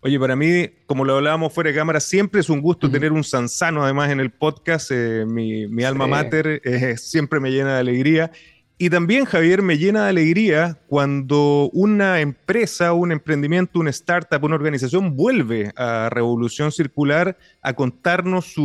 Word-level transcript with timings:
Oye, 0.01 0.19
para 0.19 0.35
mí, 0.35 0.69
como 0.85 1.03
lo 1.03 1.15
hablábamos 1.15 1.51
fuera 1.53 1.69
de 1.71 1.75
cámara, 1.75 1.99
siempre 1.99 2.41
es 2.41 2.49
un 2.49 2.61
gusto 2.61 2.91
tener 2.91 3.11
un 3.11 3.23
Sansano 3.23 3.83
además 3.83 4.11
en 4.11 4.19
el 4.19 4.31
podcast. 4.31 4.91
Eh, 4.91 5.25
mi, 5.25 5.83
alma 5.83 6.07
mater 6.07 6.61
eh, 6.63 6.97
siempre 6.97 7.39
me 7.39 7.51
llena 7.51 7.75
de 7.75 7.79
alegría. 7.79 8.31
Y 8.77 8.89
también, 8.89 9.23
Javier, 9.23 9.61
me 9.61 9.77
llena 9.77 10.03
de 10.03 10.09
alegría 10.09 10.77
cuando 10.87 11.69
una 11.71 12.19
empresa, 12.19 12.91
un 12.91 13.13
emprendimiento, 13.13 13.79
una 13.79 13.91
startup, 13.91 14.43
una 14.43 14.55
organización 14.55 15.15
vuelve 15.15 15.71
a 15.77 16.09
Revolución 16.11 16.71
Circular 16.71 17.37
a 17.61 17.73
contarnos 17.73 18.55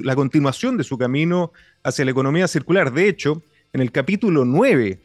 la 0.00 0.14
continuación 0.14 0.76
de 0.76 0.84
su 0.84 0.98
camino 0.98 1.52
hacia 1.82 2.04
la 2.04 2.10
economía 2.10 2.46
circular. 2.46 2.92
De 2.92 3.08
hecho, 3.08 3.42
en 3.72 3.80
el 3.80 3.90
capítulo 3.90 4.44
9 4.44 5.00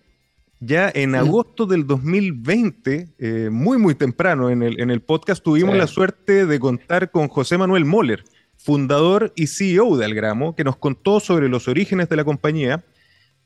ya 0.59 0.91
en 0.93 1.15
agosto 1.15 1.65
del 1.65 1.87
2020, 1.87 3.15
eh, 3.17 3.49
muy, 3.51 3.77
muy 3.77 3.95
temprano 3.95 4.49
en 4.49 4.61
el, 4.61 4.79
en 4.81 4.91
el 4.91 5.01
podcast, 5.01 5.43
tuvimos 5.43 5.75
la 5.75 5.87
suerte 5.87 6.45
de 6.45 6.59
contar 6.59 7.11
con 7.11 7.29
José 7.29 7.57
Manuel 7.57 7.85
Moller, 7.85 8.23
fundador 8.57 9.31
y 9.35 9.47
CEO 9.47 9.95
de 9.95 10.05
Algramo, 10.05 10.55
que 10.55 10.65
nos 10.65 10.75
contó 10.75 11.21
sobre 11.21 11.47
los 11.47 11.67
orígenes 11.67 12.09
de 12.09 12.17
la 12.17 12.25
compañía. 12.25 12.83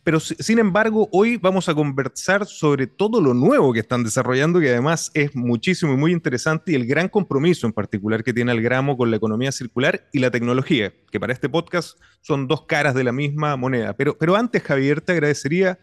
Pero 0.03 0.19
sin 0.19 0.59
embargo, 0.59 1.07
hoy 1.13 1.37
vamos 1.37 1.69
a 1.69 1.75
conversar 1.75 2.45
sobre 2.45 2.87
todo 2.87 3.21
lo 3.21 3.33
nuevo 3.33 3.71
que 3.71 3.79
están 3.79 4.03
desarrollando, 4.03 4.59
que 4.59 4.69
además 4.69 5.11
es 5.13 5.33
muchísimo 5.33 5.93
y 5.93 5.97
muy 5.97 6.11
interesante, 6.11 6.73
y 6.73 6.75
el 6.75 6.85
gran 6.85 7.07
compromiso 7.07 7.67
en 7.67 7.73
particular 7.73 8.21
que 8.21 8.33
tiene 8.33 8.51
Algramo 8.51 8.97
con 8.97 9.11
la 9.11 9.17
economía 9.17 9.53
circular 9.53 10.09
y 10.11 10.19
la 10.19 10.29
tecnología, 10.29 10.91
que 11.09 11.19
para 11.21 11.31
este 11.31 11.47
podcast 11.47 11.97
son 12.19 12.47
dos 12.47 12.63
caras 12.63 12.95
de 12.95 13.05
la 13.05 13.13
misma 13.13 13.55
moneda. 13.55 13.93
Pero, 13.93 14.17
pero 14.17 14.35
antes, 14.35 14.61
Javier, 14.63 14.99
te 14.99 15.13
agradecería 15.13 15.79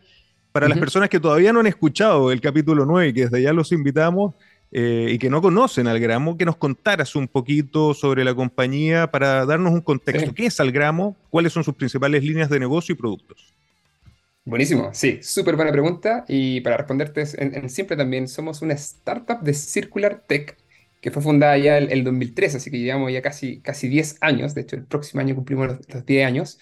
para 0.52 0.68
las 0.68 0.78
personas 0.78 1.08
que 1.08 1.20
todavía 1.20 1.52
no 1.52 1.60
han 1.60 1.66
escuchado 1.66 2.32
el 2.32 2.40
capítulo 2.40 2.84
9 2.84 3.08
y 3.08 3.12
que 3.12 3.20
desde 3.22 3.42
ya 3.42 3.52
los 3.52 3.72
invitamos 3.72 4.34
eh, 4.72 5.08
y 5.10 5.18
que 5.18 5.30
no 5.30 5.42
conocen 5.42 5.88
Algramo, 5.88 6.36
que 6.36 6.44
nos 6.44 6.56
contaras 6.56 7.16
un 7.16 7.26
poquito 7.26 7.92
sobre 7.92 8.24
la 8.24 8.34
compañía 8.34 9.10
para 9.10 9.44
darnos 9.44 9.72
un 9.72 9.80
contexto. 9.80 10.32
¿Qué 10.32 10.46
es 10.46 10.60
Algramo? 10.60 11.16
¿Cuáles 11.28 11.52
son 11.52 11.64
sus 11.64 11.74
principales 11.74 12.22
líneas 12.22 12.48
de 12.48 12.60
negocio 12.60 12.92
y 12.92 12.96
productos? 12.96 13.54
Buenísimo, 14.44 14.90
sí, 14.92 15.20
súper 15.22 15.56
buena 15.56 15.72
pregunta. 15.72 16.24
Y 16.28 16.60
para 16.60 16.76
responderte 16.76 17.24
en, 17.38 17.68
simple 17.68 17.96
también, 17.96 18.28
somos 18.28 18.62
una 18.62 18.74
startup 18.74 19.40
de 19.40 19.54
Circular 19.54 20.24
Tech 20.26 20.56
que 21.00 21.10
fue 21.10 21.22
fundada 21.22 21.56
ya 21.56 21.78
el, 21.78 21.90
el 21.90 22.04
2003, 22.04 22.56
así 22.56 22.70
que 22.70 22.78
llevamos 22.78 23.10
ya 23.10 23.22
casi, 23.22 23.60
casi 23.62 23.88
10 23.88 24.18
años. 24.20 24.54
De 24.54 24.60
hecho, 24.62 24.76
el 24.76 24.84
próximo 24.84 25.20
año 25.22 25.34
cumplimos 25.34 25.78
los, 25.88 26.06
10 26.06 26.26
años. 26.26 26.58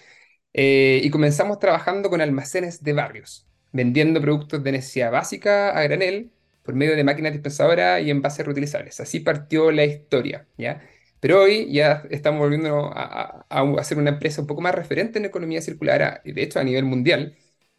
Eh, 0.52 1.00
y 1.02 1.10
comenzamos 1.10 1.58
trabajando 1.58 2.08
con 2.08 2.20
almacenes 2.20 2.82
de 2.82 2.92
barrios 2.92 3.47
vendiendo 3.72 4.20
productos 4.20 4.62
de 4.64 4.72
necesidad 4.72 5.12
básica 5.12 5.70
a 5.70 5.82
granel 5.82 6.30
por 6.62 6.74
medio 6.74 6.96
de 6.96 7.04
máquinas 7.04 7.32
dispensadoras 7.32 8.02
y 8.02 8.10
envases 8.10 8.44
reutilizables. 8.44 9.00
Así 9.00 9.20
partió 9.20 9.70
la 9.72 9.84
historia, 9.84 10.46
¿ya? 10.58 10.82
Pero 11.20 11.42
hoy 11.42 11.72
ya 11.72 12.04
estamos 12.10 12.40
volviendo 12.40 12.92
a, 12.94 13.46
a, 13.48 13.84
ser 13.84 13.98
una 13.98 14.10
empresa 14.10 14.40
un 14.40 14.46
poco 14.46 14.60
más 14.60 14.74
referente 14.74 15.18
en 15.18 15.24
economía 15.24 15.60
circular, 15.62 16.22
de 16.24 16.42
hecho 16.42 16.60
a 16.60 16.64
nivel 16.64 16.84
mundial, 16.84 17.36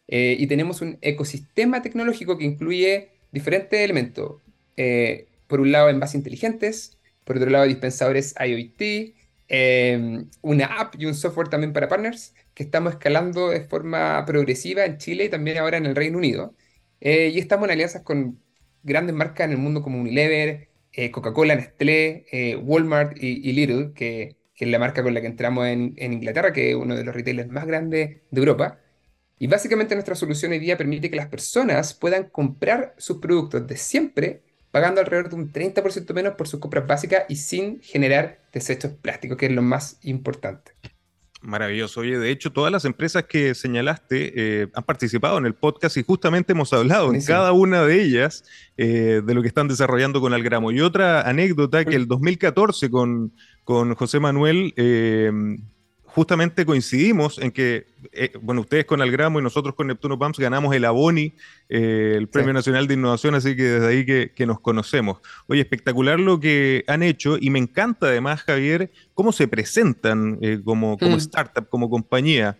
eh, 0.08 0.36
y 0.38 0.46
tenemos 0.48 0.80
un 0.82 0.98
ecosistema 1.02 1.82
tecnológico 1.82 2.36
que 2.36 2.44
incluye 2.44 3.10
diferentes 3.32 3.80
elementos. 3.80 4.42
Eh, 4.76 5.28
por 5.46 5.60
un 5.60 5.72
lado, 5.72 5.88
envases 5.88 6.16
inteligentes, 6.16 6.98
por 7.24 7.36
otro 7.36 7.50
lado, 7.50 7.64
dispensadores 7.66 8.34
IoT, 8.38 9.14
eh, 9.48 10.24
una 10.42 10.66
app 10.66 10.94
y 10.98 11.06
un 11.06 11.14
software 11.14 11.48
también 11.48 11.72
para 11.72 11.88
partners, 11.88 12.34
que 12.60 12.64
estamos 12.64 12.92
escalando 12.92 13.48
de 13.48 13.62
forma 13.62 14.22
progresiva 14.26 14.84
en 14.84 14.98
Chile 14.98 15.24
y 15.24 15.28
también 15.30 15.56
ahora 15.56 15.78
en 15.78 15.86
el 15.86 15.96
Reino 15.96 16.18
Unido. 16.18 16.54
Eh, 17.00 17.30
y 17.32 17.38
estamos 17.38 17.64
en 17.66 17.72
alianzas 17.72 18.02
con 18.02 18.38
grandes 18.82 19.16
marcas 19.16 19.46
en 19.46 19.52
el 19.52 19.56
mundo 19.56 19.80
como 19.80 19.98
Unilever, 19.98 20.68
eh, 20.92 21.10
Coca-Cola, 21.10 21.54
Nestlé, 21.54 22.26
eh, 22.30 22.56
Walmart 22.56 23.16
y, 23.18 23.50
Lidl, 23.54 23.94
que, 23.94 24.36
es 24.54 24.68
la 24.68 24.78
marca 24.78 25.02
con 25.02 25.14
la 25.14 25.22
que 25.22 25.26
entramos 25.28 25.68
en, 25.68 25.94
Inglaterra, 25.96 26.52
que 26.52 26.72
es 26.72 26.76
uno 26.76 26.94
de 26.96 27.02
los 27.02 27.14
retailers 27.14 27.48
más 27.50 27.66
grandes 27.66 28.20
de 28.30 28.38
Europa. 28.38 28.78
Y 29.38 29.46
básicamente 29.46 29.94
nuestra 29.94 30.14
solución 30.14 30.52
hoy 30.52 30.58
día 30.58 30.76
permite 30.76 31.08
que 31.08 31.16
las 31.16 31.28
personas 31.28 31.94
puedan 31.94 32.24
comprar 32.28 32.94
sus 32.98 33.22
productos 33.22 33.66
de 33.66 33.78
siempre 33.78 34.42
pagando 34.70 35.00
alrededor 35.00 35.30
de 35.30 35.36
un 35.36 35.50
30% 35.50 36.12
menos 36.12 36.34
por 36.34 36.46
sus 36.46 36.60
compras 36.60 36.86
básicas 36.86 37.24
y 37.30 37.36
sin 37.36 37.80
generar 37.80 38.42
desechos 38.52 38.92
plásticos, 38.92 39.38
que 39.38 39.46
es 39.46 39.52
lo 39.52 39.62
más 39.62 39.98
importante. 40.02 40.72
Maravilloso. 41.42 42.00
Oye, 42.00 42.18
de 42.18 42.30
hecho, 42.30 42.52
todas 42.52 42.70
las 42.70 42.84
empresas 42.84 43.24
que 43.24 43.54
señalaste 43.54 44.32
eh, 44.34 44.68
han 44.74 44.84
participado 44.84 45.38
en 45.38 45.46
el 45.46 45.54
podcast 45.54 45.96
y 45.96 46.02
justamente 46.02 46.52
hemos 46.52 46.72
hablado 46.74 47.14
en 47.14 47.22
cada 47.22 47.52
una 47.52 47.82
de 47.82 48.02
ellas 48.02 48.44
eh, 48.76 49.22
de 49.24 49.34
lo 49.34 49.40
que 49.40 49.48
están 49.48 49.66
desarrollando 49.66 50.20
con 50.20 50.34
Algramo. 50.34 50.70
Y 50.70 50.82
otra 50.82 51.22
anécdota 51.22 51.86
que 51.86 51.96
el 51.96 52.06
2014 52.06 52.90
con, 52.90 53.32
con 53.64 53.94
José 53.94 54.20
Manuel, 54.20 54.74
eh, 54.76 55.32
justamente 56.14 56.66
coincidimos 56.66 57.38
en 57.38 57.50
que, 57.52 57.86
eh, 58.12 58.32
bueno, 58.40 58.62
ustedes 58.62 58.84
con 58.84 59.00
Algramo 59.00 59.38
y 59.38 59.42
nosotros 59.42 59.74
con 59.74 59.86
Neptuno 59.86 60.18
Pumps 60.18 60.38
ganamos 60.38 60.74
el 60.74 60.84
Aboni, 60.84 61.32
eh, 61.68 62.14
el 62.16 62.28
Premio 62.28 62.52
Nacional 62.52 62.86
de 62.86 62.94
Innovación, 62.94 63.34
así 63.34 63.56
que 63.56 63.62
desde 63.62 63.86
ahí 63.86 64.04
que, 64.04 64.46
nos 64.46 64.60
conocemos. 64.60 65.18
Oye, 65.46 65.60
espectacular 65.60 66.18
lo 66.18 66.40
que 66.40 66.84
han 66.86 67.02
hecho 67.02 67.36
y 67.40 67.50
me 67.50 67.58
encanta 67.58 68.06
además, 68.06 68.42
Javier, 68.42 68.90
cómo 69.14 69.32
se 69.32 69.48
presentan 69.48 70.38
eh, 70.40 70.60
como, 70.64 70.98
como 70.98 71.16
mm. 71.16 71.18
startup, 71.18 71.68
como 71.68 71.90
compañía, 71.90 72.58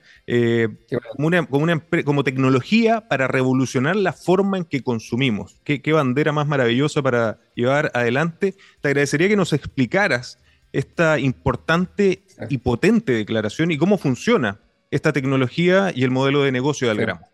como, 1.17 1.26
una, 1.26 1.47
como, 1.47 1.67
como, 2.05 2.25
tecnología 2.25 3.08
para 3.08 3.29
revolucionar 3.29 3.97
la 3.97 4.12
forma 4.12 4.58
en 4.58 4.64
que 4.64 4.82
consumimos. 4.82 5.58
¿Qué, 5.64 5.82
qué 5.82 5.93
bandera 5.93 6.32
más 6.32 6.47
maravillosa 6.47 7.02
para 7.02 7.38
llevar 7.55 7.91
adelante. 7.94 8.55
Te 8.81 8.88
agradecería 8.88 9.29
que 9.29 9.37
nos 9.37 9.52
explicaras 9.52 10.38
esta 10.73 11.19
importante 11.19 12.23
y 12.48 12.58
potente 12.58 13.12
declaración 13.12 13.70
y 13.70 13.78
cómo 13.78 13.98
funciona 13.98 14.60
esta 14.90 15.12
tecnología 15.12 15.92
y 15.94 16.04
el 16.04 16.10
modelo 16.10 16.42
de 16.42 16.52
negocio 16.52 16.87
de 16.87 16.92
Algramo. 16.92 17.28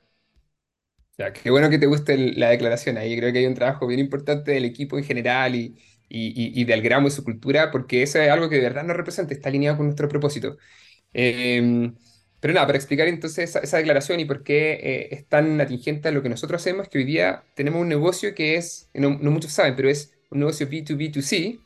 Ya, 1.18 1.32
qué 1.32 1.50
bueno 1.50 1.70
que 1.70 1.78
te 1.78 1.86
guste 1.86 2.32
la 2.34 2.50
declaración 2.50 2.98
ahí. 2.98 3.16
Creo 3.16 3.32
que 3.32 3.38
hay 3.38 3.46
un 3.46 3.54
trabajo 3.54 3.86
bien 3.86 4.00
importante 4.00 4.52
del 4.52 4.66
equipo 4.66 4.98
en 4.98 5.04
general 5.04 5.54
y, 5.54 5.74
y, 6.08 6.64
de 6.64 6.74
Algramo 6.74 7.08
y 7.08 7.10
su 7.10 7.24
cultura, 7.24 7.70
porque 7.70 8.02
eso 8.02 8.20
es 8.20 8.30
algo 8.30 8.48
que 8.48 8.56
de 8.56 8.62
verdad 8.62 8.84
nos 8.84 8.96
representa, 8.96 9.32
está 9.32 9.48
alineado 9.48 9.78
con 9.78 9.86
nuestro 9.86 10.08
propósito. 10.08 10.58
Em, 11.12 11.94
pero 12.40 12.52
nada, 12.52 12.66
para 12.66 12.78
explicar 12.78 13.08
entonces 13.08 13.56
esa, 13.56 13.76
declaración 13.78 14.20
y 14.20 14.26
por 14.26 14.42
qué 14.42 14.72
eh, 14.74 15.08
es 15.12 15.26
tan 15.26 15.60
atingente 15.60 16.08
a 16.08 16.12
lo 16.12 16.22
que 16.22 16.28
nosotros 16.28 16.60
hacemos, 16.60 16.88
que 16.88 16.98
hoy 16.98 17.04
día 17.04 17.44
tenemos 17.54 17.80
un 17.80 17.88
negocio 17.88 18.34
que 18.34 18.56
es, 18.56 18.90
no, 18.94 19.18
no 19.18 19.30
muchos 19.30 19.52
saben, 19.52 19.74
pero 19.76 19.88
es 19.88 20.12
un 20.30 20.40
negocio 20.40 20.68
B2B2C, 20.68 21.58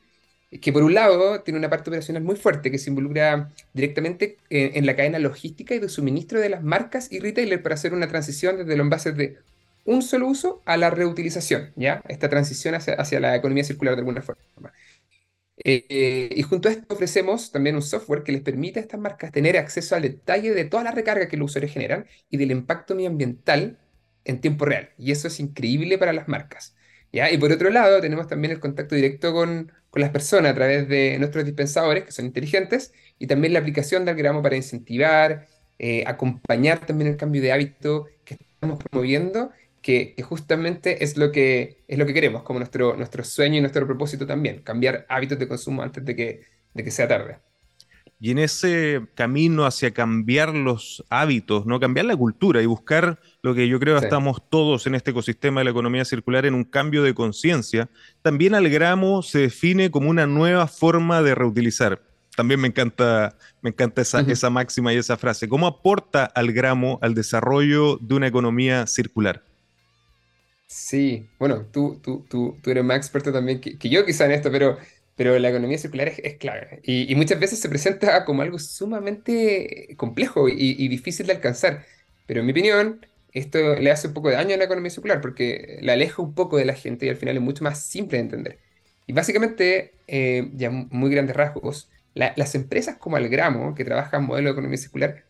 que 0.59 0.73
por 0.73 0.83
un 0.83 0.95
lado 0.95 1.43
tiene 1.43 1.59
una 1.59 1.71
parte 1.71 1.91
operacional 1.91 2.25
muy 2.25 2.35
fuerte 2.35 2.71
que 2.71 2.79
se 2.79 2.91
involucra 2.91 3.51
directamente 3.73 4.37
en, 4.49 4.85
la 4.85 4.97
cadena 4.97 5.21
logística 5.21 5.75
y 5.75 5.79
de 5.79 5.89
suministro 5.89 6.41
de 6.41 6.49
las 6.49 6.63
marcas 6.65 7.13
y 7.13 7.21
retailers 7.21 7.63
para 7.63 7.77
hacer 7.77 7.95
una 7.95 8.09
transición 8.09 8.57
desde 8.57 8.77
los 8.77 8.85
envases 8.85 9.17
de 9.17 9.39
un 9.85 10.03
solo 10.03 10.27
uso 10.27 10.61
a 10.67 10.77
la 10.77 10.91
reutilización, 10.91 11.73
¿ya? 11.77 12.03
Esta 12.09 12.29
transición 12.29 12.75
hacia, 12.75 13.21
la 13.21 13.37
economía 13.37 13.65
circular 13.65 13.95
de 13.95 14.01
alguna 14.01 14.23
forma. 14.23 14.43
Eh, 15.63 15.87
eh, 15.89 16.31
y 16.35 16.43
junto 16.43 16.69
a 16.69 16.73
esto 16.73 16.95
ofrecemos 16.95 17.53
también 17.53 17.77
un 17.77 17.83
software 17.83 18.23
que 18.23 18.33
les 18.33 18.41
permite 18.41 18.81
a 18.81 18.83
estas 18.83 18.99
marcas 18.99 19.31
tener 19.31 19.57
acceso 19.59 19.95
al 19.95 20.03
detalle 20.03 20.53
de 20.55 20.65
toda 20.65 20.83
la 20.85 20.91
recarga 20.91 21.29
que 21.29 21.37
los 21.37 21.51
usuarios 21.51 21.73
generan 21.73 22.07
y 22.31 22.39
del 22.39 22.51
impacto 22.51 22.95
medioambiental 22.95 23.79
en 24.25 24.41
tiempo 24.41 24.65
real. 24.65 24.91
Y 24.99 25.13
eso 25.13 25.29
es 25.29 25.39
increíble 25.39 25.97
para 25.99 26.13
las 26.13 26.29
marcas. 26.29 26.75
¿ya? 27.13 27.31
Y 27.31 27.39
por 27.39 27.53
otro 27.53 27.71
lado, 27.71 28.01
tenemos 28.01 28.27
también 28.27 28.53
el 28.53 28.61
contacto 28.61 28.95
directo 28.95 29.33
con, 29.33 29.73
con 29.91 30.03
las 30.03 30.11
personas 30.11 30.53
a 30.53 30.55
través 30.55 30.89
de 30.89 31.19
nuestros 31.19 31.45
dispensadores, 31.45 32.05
que 32.05 32.13
son 32.13 32.27
inteligentes, 32.27 32.93
y 33.19 33.27
también 33.27 33.53
la 33.53 33.59
aplicación 33.61 34.05
del 34.05 34.17
gramo 34.17 34.43
para 34.43 34.57
incentivar, 34.57 35.47
eh, 35.79 36.05
acompañar 36.07 36.87
también 36.87 37.11
el 37.11 37.17
cambio 37.17 37.43
de 37.43 37.53
hábito 37.53 38.07
que 38.25 38.35
estamos 38.35 38.79
promoviendo, 38.85 39.51
que, 39.83 40.15
justamente 40.23 41.05
es 41.05 41.17
lo 41.17 41.33
que, 41.33 41.83
es 41.89 41.99
lo 41.99 42.07
que 42.07 42.15
queremos, 42.15 42.43
como 42.43 42.59
nuestro, 42.59 42.97
nuestro 42.97 43.25
sueño 43.25 43.59
y 43.59 43.61
nuestro 43.61 43.87
propósito 43.87 44.27
también, 44.27 44.63
cambiar 44.63 45.07
hábitos 45.09 45.39
de 45.39 45.49
consumo 45.49 45.83
antes 45.83 46.05
de 46.05 46.17
que, 46.17 46.43
de 46.75 46.85
que 46.85 46.91
sea 46.91 47.09
tarde. 47.09 47.39
Y 48.23 48.33
en 48.33 48.39
ese 48.39 49.07
camino 49.15 49.65
hacia 49.65 49.93
cambiar 49.93 50.55
los 50.55 51.03
hábitos, 51.09 51.65
¿no? 51.65 51.81
Cambiar 51.81 52.05
la 52.05 52.17
cultura 52.17 52.61
y 52.61 52.67
buscar 52.67 53.19
lo 53.43 53.55
que 53.55 53.67
yo 53.67 53.81
creo 53.81 53.99
que 53.99 54.05
estamos 54.05 54.43
todos 54.51 54.87
en 54.87 54.95
este 54.95 55.13
ecosistema 55.13 55.61
de 55.61 55.65
la 55.65 55.71
economía 55.71 56.05
circular 56.05 56.45
en 56.45 56.53
un 56.53 56.65
cambio 56.65 57.03
de 57.03 57.15
conciencia, 57.15 57.89
también 58.21 58.55
al 58.55 58.69
gramo 58.69 59.23
se 59.23 59.39
define 59.39 59.91
como 59.91 60.11
una 60.11 60.27
nueva 60.27 60.67
forma 60.67 61.23
de 61.23 61.35
reutilizar. 61.35 62.03
También 62.37 62.61
me 62.61 62.69
encanta, 62.69 63.37
me 63.63 63.71
encanta 63.71 64.03
esa, 64.03 64.21
esa 64.21 64.51
máxima 64.51 64.93
y 64.93 64.97
esa 64.97 65.17
frase. 65.17 65.49
¿Cómo 65.49 65.67
aporta 65.67 66.25
al 66.27 66.53
gramo 66.53 66.99
al 67.03 67.15
desarrollo 67.15 67.97
de 68.01 68.15
una 68.15 68.27
economía 68.27 68.87
circular? 68.87 69.43
Sí, 70.67 71.27
bueno, 71.39 71.67
tú, 71.73 71.99
tú, 72.03 72.25
tú, 72.29 72.57
tú 72.63 72.71
eres 72.71 72.85
más 72.85 72.97
experto 72.99 73.33
también 73.33 73.61
que, 73.61 73.77
que 73.77 73.89
yo 73.89 74.07
quizá 74.07 74.27
en 74.27 74.33
esto, 74.33 74.53
pero 74.53 74.79
pero 75.21 75.39
la 75.39 75.51
economía 75.51 75.77
circular 75.77 76.11
es, 76.17 76.39
clave 76.39 76.81
y, 76.83 77.15
muchas 77.15 77.39
veces 77.39 77.59
se 77.59 77.69
presenta 77.69 78.25
como 78.25 78.41
algo 78.41 78.59
sumamente 78.59 79.95
complejo 79.99 80.49
y, 80.49 80.89
difícil 80.89 81.27
de 81.27 81.35
alcanzar. 81.35 81.85
Pero 82.27 82.41
en 82.41 82.47
mi 82.47 82.53
opinión, 82.53 83.07
esto 83.35 83.77
le 83.77 83.91
hace 83.91 84.09
un 84.09 84.15
poco 84.15 84.31
de 84.31 84.37
daño 84.37 84.55
a 84.55 84.57
la 84.57 84.65
economía 84.65 84.89
circular 84.91 85.21
porque 85.21 85.79
la 85.83 85.93
aleja 85.93 86.23
un 86.23 86.35
poco 86.35 86.57
de 86.57 86.65
la 86.65 86.73
gente 86.73 87.05
y 87.05 87.11
al 87.11 87.17
final 87.17 87.37
es 87.37 87.43
mucho 87.43 87.63
más 87.63 87.83
simple 87.83 88.17
de 88.17 88.25
entender. 88.25 88.59
Y 89.07 89.13
básicamente, 89.13 89.93
eh, 90.07 90.49
ya 90.55 90.71
muy 90.71 91.11
grandes 91.11 91.37
rasgos, 91.37 91.91
las 92.15 92.55
empresas 92.55 92.97
como 92.97 93.17
Algramo, 93.17 93.75
que 93.75 93.85
trabajan 93.85 94.25
modelo 94.25 94.49
de 94.49 94.53
economía 94.53 94.79
circular, 94.79 95.25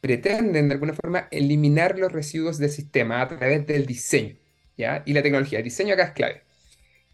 pretenden 0.00 0.68
de 0.68 0.74
alguna 0.74 0.92
forma 0.92 1.28
eliminar 1.30 2.00
los 2.00 2.10
residuos 2.10 2.58
del 2.58 2.70
sistema 2.70 3.22
a 3.22 3.28
través 3.28 3.64
del 3.64 3.86
diseño 3.86 4.34
¿ya? 4.76 5.04
y 5.06 5.12
la 5.12 5.22
tecnología. 5.22 5.58
El 5.58 5.64
diseño 5.64 5.94
acá 5.94 6.02
es 6.06 6.12
clave. 6.14 6.42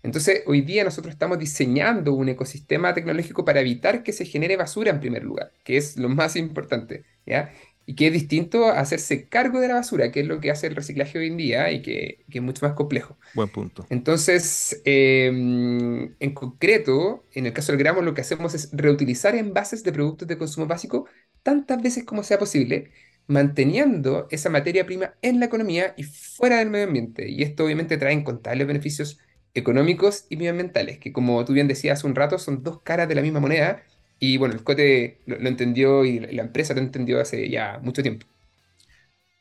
Entonces, 0.02 0.42
hoy 0.46 0.62
día 0.62 0.84
nosotros 0.84 1.12
estamos 1.12 1.38
diseñando 1.38 2.14
un 2.14 2.28
ecosistema 2.28 2.94
tecnológico 2.94 3.44
para 3.44 3.60
evitar 3.60 4.02
que 4.02 4.12
se 4.12 4.24
genere 4.24 4.56
basura 4.56 4.90
en 4.90 5.00
primer 5.00 5.24
lugar, 5.24 5.52
que 5.64 5.76
es 5.76 5.96
lo 5.96 6.08
más 6.08 6.36
importante, 6.36 7.04
¿ya? 7.26 7.52
Y 7.86 7.94
que 7.94 8.06
es 8.06 8.12
distinto 8.12 8.66
a 8.66 8.80
hacerse 8.80 9.28
cargo 9.28 9.60
de 9.60 9.68
la 9.68 9.74
basura, 9.74 10.10
que 10.12 10.20
es 10.20 10.26
lo 10.26 10.40
que 10.40 10.50
hace 10.50 10.68
el 10.68 10.76
reciclaje 10.76 11.18
hoy 11.18 11.26
en 11.26 11.36
día 11.36 11.70
y 11.72 11.82
que, 11.82 12.24
es 12.28 12.42
mucho 12.42 12.64
más 12.64 12.74
complejo. 12.74 13.18
Buen 13.34 13.48
punto. 13.48 13.84
Entonces, 13.90 14.80
em, 14.84 16.14
en 16.18 16.34
concreto, 16.34 17.24
en 17.32 17.46
el 17.46 17.52
caso 17.52 17.72
del 17.72 17.80
gramo, 17.80 18.00
lo 18.00 18.14
que 18.14 18.20
hacemos 18.20 18.54
es 18.54 18.70
reutilizar 18.72 19.34
envases 19.34 19.82
de 19.82 19.92
productos 19.92 20.28
de 20.28 20.38
consumo 20.38 20.66
básico 20.66 21.06
tantas 21.42 21.82
veces 21.82 22.04
como 22.04 22.22
sea 22.22 22.38
posible, 22.38 22.90
manteniendo 23.26 24.28
esa 24.30 24.50
materia 24.50 24.86
prima 24.86 25.14
en 25.22 25.40
la 25.40 25.46
economía 25.46 25.94
y 25.96 26.04
fuera 26.04 26.58
del 26.58 26.70
medio 26.70 26.86
ambiente. 26.86 27.28
Y 27.28 27.42
esto 27.42 27.64
obviamente 27.64 27.96
trae 27.96 28.12
incontables 28.14 28.66
beneficios 28.66 29.18
económicos 29.54 30.26
y 30.28 30.36
medioambientales, 30.36 30.98
que 30.98 31.12
como 31.12 31.44
tú 31.44 31.52
bien 31.52 31.68
decías 31.68 31.98
hace 31.98 32.06
un 32.06 32.14
rato, 32.14 32.38
son 32.38 32.62
dos 32.62 32.80
caras 32.82 33.08
de 33.08 33.14
la 33.14 33.22
misma 33.22 33.40
moneda. 33.40 33.82
Y 34.18 34.36
bueno, 34.36 34.54
el 34.54 34.62
COTE 34.62 35.18
lo, 35.26 35.36
entendió 35.48 36.04
y 36.04 36.20
la 36.20 36.42
empresa 36.42 36.74
lo 36.74 36.80
entendió 36.80 37.20
hace 37.20 37.48
ya 37.48 37.80
mucho 37.82 38.02
tiempo. 38.02 38.26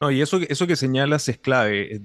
No, 0.01 0.09
y 0.11 0.21
eso, 0.21 0.39
eso 0.47 0.65
que 0.65 0.77
señalas 0.77 1.27
es 1.27 1.37
clave, 1.37 1.99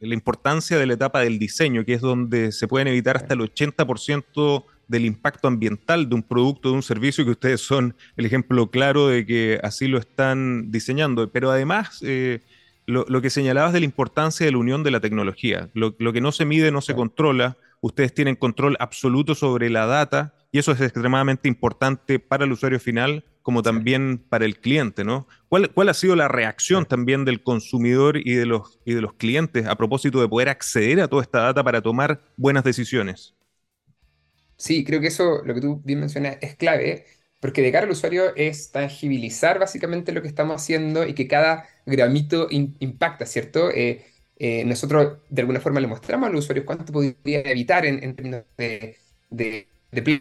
la 0.00 0.14
importancia 0.14 0.76
de 0.78 0.84
la 0.84 0.92
etapa 0.92 1.20
del 1.20 1.38
diseño, 1.38 1.82
que 1.86 1.94
es 1.94 2.02
donde 2.02 2.52
se 2.52 2.68
pueden 2.68 2.88
evitar 2.88 3.16
hasta 3.16 3.32
el 3.32 3.40
80% 3.40 4.64
del 4.88 5.06
impacto 5.06 5.48
ambiental 5.48 6.06
de 6.10 6.14
un 6.14 6.22
producto, 6.22 6.68
de 6.68 6.74
un 6.74 6.82
servicio, 6.82 7.24
que 7.24 7.30
ustedes 7.30 7.62
son 7.62 7.96
el 8.18 8.26
ejemplo 8.26 8.70
claro 8.70 9.08
de 9.08 9.24
que 9.24 9.58
así 9.62 9.88
lo 9.88 9.98
están 9.98 10.70
diseñando. 10.70 11.30
Pero 11.30 11.50
además, 11.50 12.00
eh, 12.02 12.40
lo, 12.86 13.22
que 13.22 13.30
señalabas 13.30 13.72
de 13.72 13.80
la 13.80 13.86
importancia 13.86 14.44
de 14.44 14.52
la 14.52 14.58
unión 14.58 14.82
de 14.82 14.90
la 14.90 15.00
tecnología. 15.00 15.70
Lo, 15.74 15.94
que 15.96 16.20
no 16.20 16.32
se 16.32 16.44
mide 16.44 16.70
no 16.70 16.80
se 16.80 16.94
controla. 16.94 17.56
Ustedes 17.80 18.14
tienen 18.14 18.36
control 18.36 18.76
absoluto 18.80 19.34
sobre 19.34 19.70
la 19.70 19.86
data 19.86 20.34
y 20.52 20.58
eso 20.58 20.72
es 20.72 20.80
extremadamente 20.80 21.48
importante 21.48 22.18
para 22.18 22.44
el 22.44 22.52
usuario 22.52 22.80
final 22.80 23.24
como 23.42 23.62
también 23.62 24.24
para 24.28 24.46
el 24.46 24.58
cliente, 24.58 25.04
¿no? 25.04 25.28
¿Cuál, 25.50 25.70
¿Cuál, 25.70 25.90
ha 25.90 25.94
sido 25.94 26.16
la 26.16 26.28
reacción 26.28 26.86
también 26.86 27.26
del 27.26 27.42
consumidor 27.42 28.16
y 28.16 28.32
de, 28.34 28.46
los, 28.46 28.80
y 28.86 28.94
de 28.94 29.02
los 29.02 29.12
clientes 29.12 29.66
a 29.66 29.76
propósito 29.76 30.18
de 30.22 30.28
poder 30.28 30.48
acceder 30.48 31.00
a 31.02 31.08
toda 31.08 31.22
esta 31.22 31.40
data 31.40 31.62
para 31.62 31.82
tomar 31.82 32.22
buenas 32.38 32.64
decisiones? 32.64 33.34
Sí, 34.56 34.82
creo 34.82 35.00
que 35.00 35.08
eso, 35.08 35.42
lo 35.44 35.52
que 35.52 35.60
tú 35.60 35.82
bien 35.84 36.00
mencionas, 36.00 36.38
es 36.40 36.56
clave. 36.56 37.04
Porque 37.44 37.60
de 37.60 37.70
cara 37.70 37.84
al 37.84 37.92
usuario 37.92 38.34
es 38.36 38.70
tangibilizar 38.70 39.58
básicamente 39.58 40.12
lo 40.12 40.22
que 40.22 40.28
estamos 40.28 40.62
haciendo 40.62 41.06
y 41.06 41.12
que 41.12 41.28
cada 41.28 41.68
gramito 41.84 42.48
impacta, 42.50 43.26
¿cierto? 43.26 43.70
Eh, 43.70 44.02
eh, 44.38 44.64
nosotros 44.64 45.18
de 45.28 45.42
alguna 45.42 45.60
forma 45.60 45.78
le 45.78 45.86
mostramos 45.86 46.26
a 46.26 46.32
los 46.32 46.44
usuarios 46.44 46.64
cuánto 46.64 46.90
podría 46.90 47.42
evitar 47.42 47.84
en, 47.84 48.16
términos 48.16 48.44
de, 48.56 48.96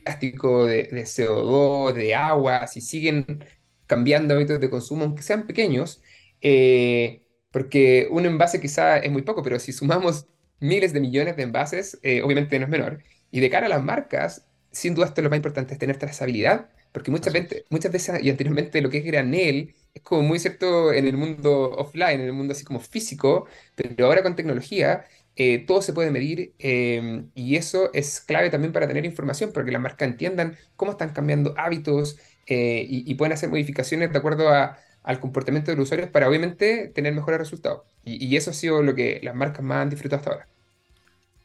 plástico, 0.04 0.66
de, 0.66 0.90
CO2, 0.92 1.94
de 1.94 2.14
agua, 2.14 2.68
si 2.68 2.82
siguen 2.82 3.46
cambiando 3.88 4.34
hábitos 4.34 4.60
de 4.60 4.70
consumo, 4.70 5.06
aunque 5.06 5.24
sean 5.24 5.48
pequeños, 5.48 6.02
eh, 6.42 7.22
porque 7.52 8.10
un 8.12 8.26
envase 8.26 8.60
quizá 8.60 8.98
es 8.98 9.12
muy 9.14 9.22
poco, 9.22 9.44
pero 9.44 9.60
si 9.60 9.72
sumamos 9.72 10.28
miles 10.60 10.92
de 10.92 11.00
millones 11.00 11.38
de 11.38 11.44
envases, 11.44 12.02
obviamente 12.22 12.60
no 12.60 12.66
es 12.66 12.70
menor. 12.70 13.02
Y 13.32 13.40
de 13.40 13.50
cara 13.50 13.68
a 13.68 13.70
las 13.70 13.82
marcas, 13.82 14.46
sin 14.74 14.94
duda 14.94 15.06
esto 15.06 15.22
es 15.22 15.24
lo 15.24 15.30
más 15.30 15.38
importante, 15.38 15.74
es 15.74 15.80
tener 15.80 15.96
trazabilidad 15.96 16.68
porque 16.94 17.12
muchas 17.12 17.34
veces, 17.34 17.66
muchas 17.70 17.92
veces 17.92 18.24
y 18.24 18.30
anteriormente 18.30 18.82
lo 18.82 18.90
que 18.90 19.00
es 19.00 19.04
granel 19.04 19.76
es 19.94 20.02
como 20.04 20.22
muy 20.22 20.40
cierto 20.40 20.94
en 20.94 21.08
el 21.08 21.18
mundo 21.18 21.72
offline, 21.72 22.22
en 22.22 22.28
el 22.28 22.34
mundo 22.34 22.54
así 22.54 22.64
como 22.64 22.80
físico, 22.80 23.48
pero 23.76 24.06
ahora 24.06 24.24
con 24.24 24.36
tecnología 24.36 25.06
eh, 25.36 25.66
todo 25.66 25.82
se 25.82 25.94
puede 25.94 26.12
medir 26.12 26.54
em, 26.60 27.30
y 27.34 27.56
eso 27.56 27.90
es 27.94 28.22
clave 28.22 28.52
también 28.52 28.72
para 28.72 28.88
tener 28.88 29.06
información, 29.06 29.52
porque 29.52 29.72
las 29.72 29.82
marcas 29.82 30.08
entiendan 30.08 30.56
cómo 30.76 30.92
están 30.92 31.10
cambiando 31.10 31.56
hábitos 31.58 32.20
eh, 32.46 32.86
y, 32.88 33.14
pueden 33.16 33.34
hacer 33.34 33.50
modificaciones 33.50 34.12
de 34.12 34.18
acuerdo 34.18 34.50
al 34.52 35.20
comportamiento 35.20 35.72
de 35.72 35.78
los 35.78 35.86
usuarios 35.86 36.10
para 36.10 36.30
obviamente 36.30 36.90
tener 36.94 37.14
mejores 37.14 37.40
resultados. 37.40 37.84
Y, 38.04 38.24
y, 38.24 38.38
eso 38.38 38.52
ha 38.52 38.54
sido 38.54 38.84
lo 38.84 38.94
que 38.94 39.20
las 39.24 39.34
marcas 39.34 39.64
más 39.64 39.78
han 39.82 39.90
disfrutado 39.90 40.20
hasta 40.20 40.32
ahora. 40.32 40.48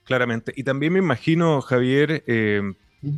Claramente. 0.05 0.53
Y 0.57 0.65
también 0.65 0.93
me 0.93 0.99
imagino, 0.99 1.61
Javier, 1.63 2.25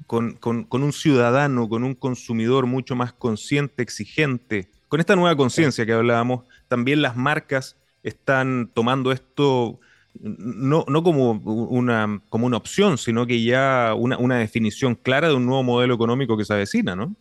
con, 0.07 0.39
un 0.71 0.93
ciudadano, 0.93 1.69
con 1.69 1.85
un 1.85 1.95
consumidor 1.95 2.67
mucho 2.67 2.97
más 2.97 3.13
consciente, 3.13 3.83
exigente, 3.83 4.69
con 4.89 5.01
esta 5.01 5.17
nueva 5.17 5.37
conciencia 5.37 5.87
que 5.87 5.93
hablábamos, 5.93 6.45
también 6.69 7.03
las 7.03 7.17
marcas 7.17 7.77
están 8.03 8.71
tomando 8.75 9.13
esto 9.13 9.81
no, 10.15 10.85
como, 11.03 11.33
una, 11.33 12.21
como 12.29 12.47
una 12.47 12.57
opción, 12.57 12.99
sino 12.99 13.27
que 13.27 13.43
ya 13.43 13.95
una, 13.97 14.19
una 14.19 14.39
definición 14.39 14.97
clara 14.97 15.29
de 15.29 15.35
un 15.35 15.47
nuevo 15.47 15.63
modelo 15.63 15.95
económico 15.95 16.37
que 16.37 16.45
se 16.45 16.53
avecina, 16.53 16.97
¿no? 16.97 17.15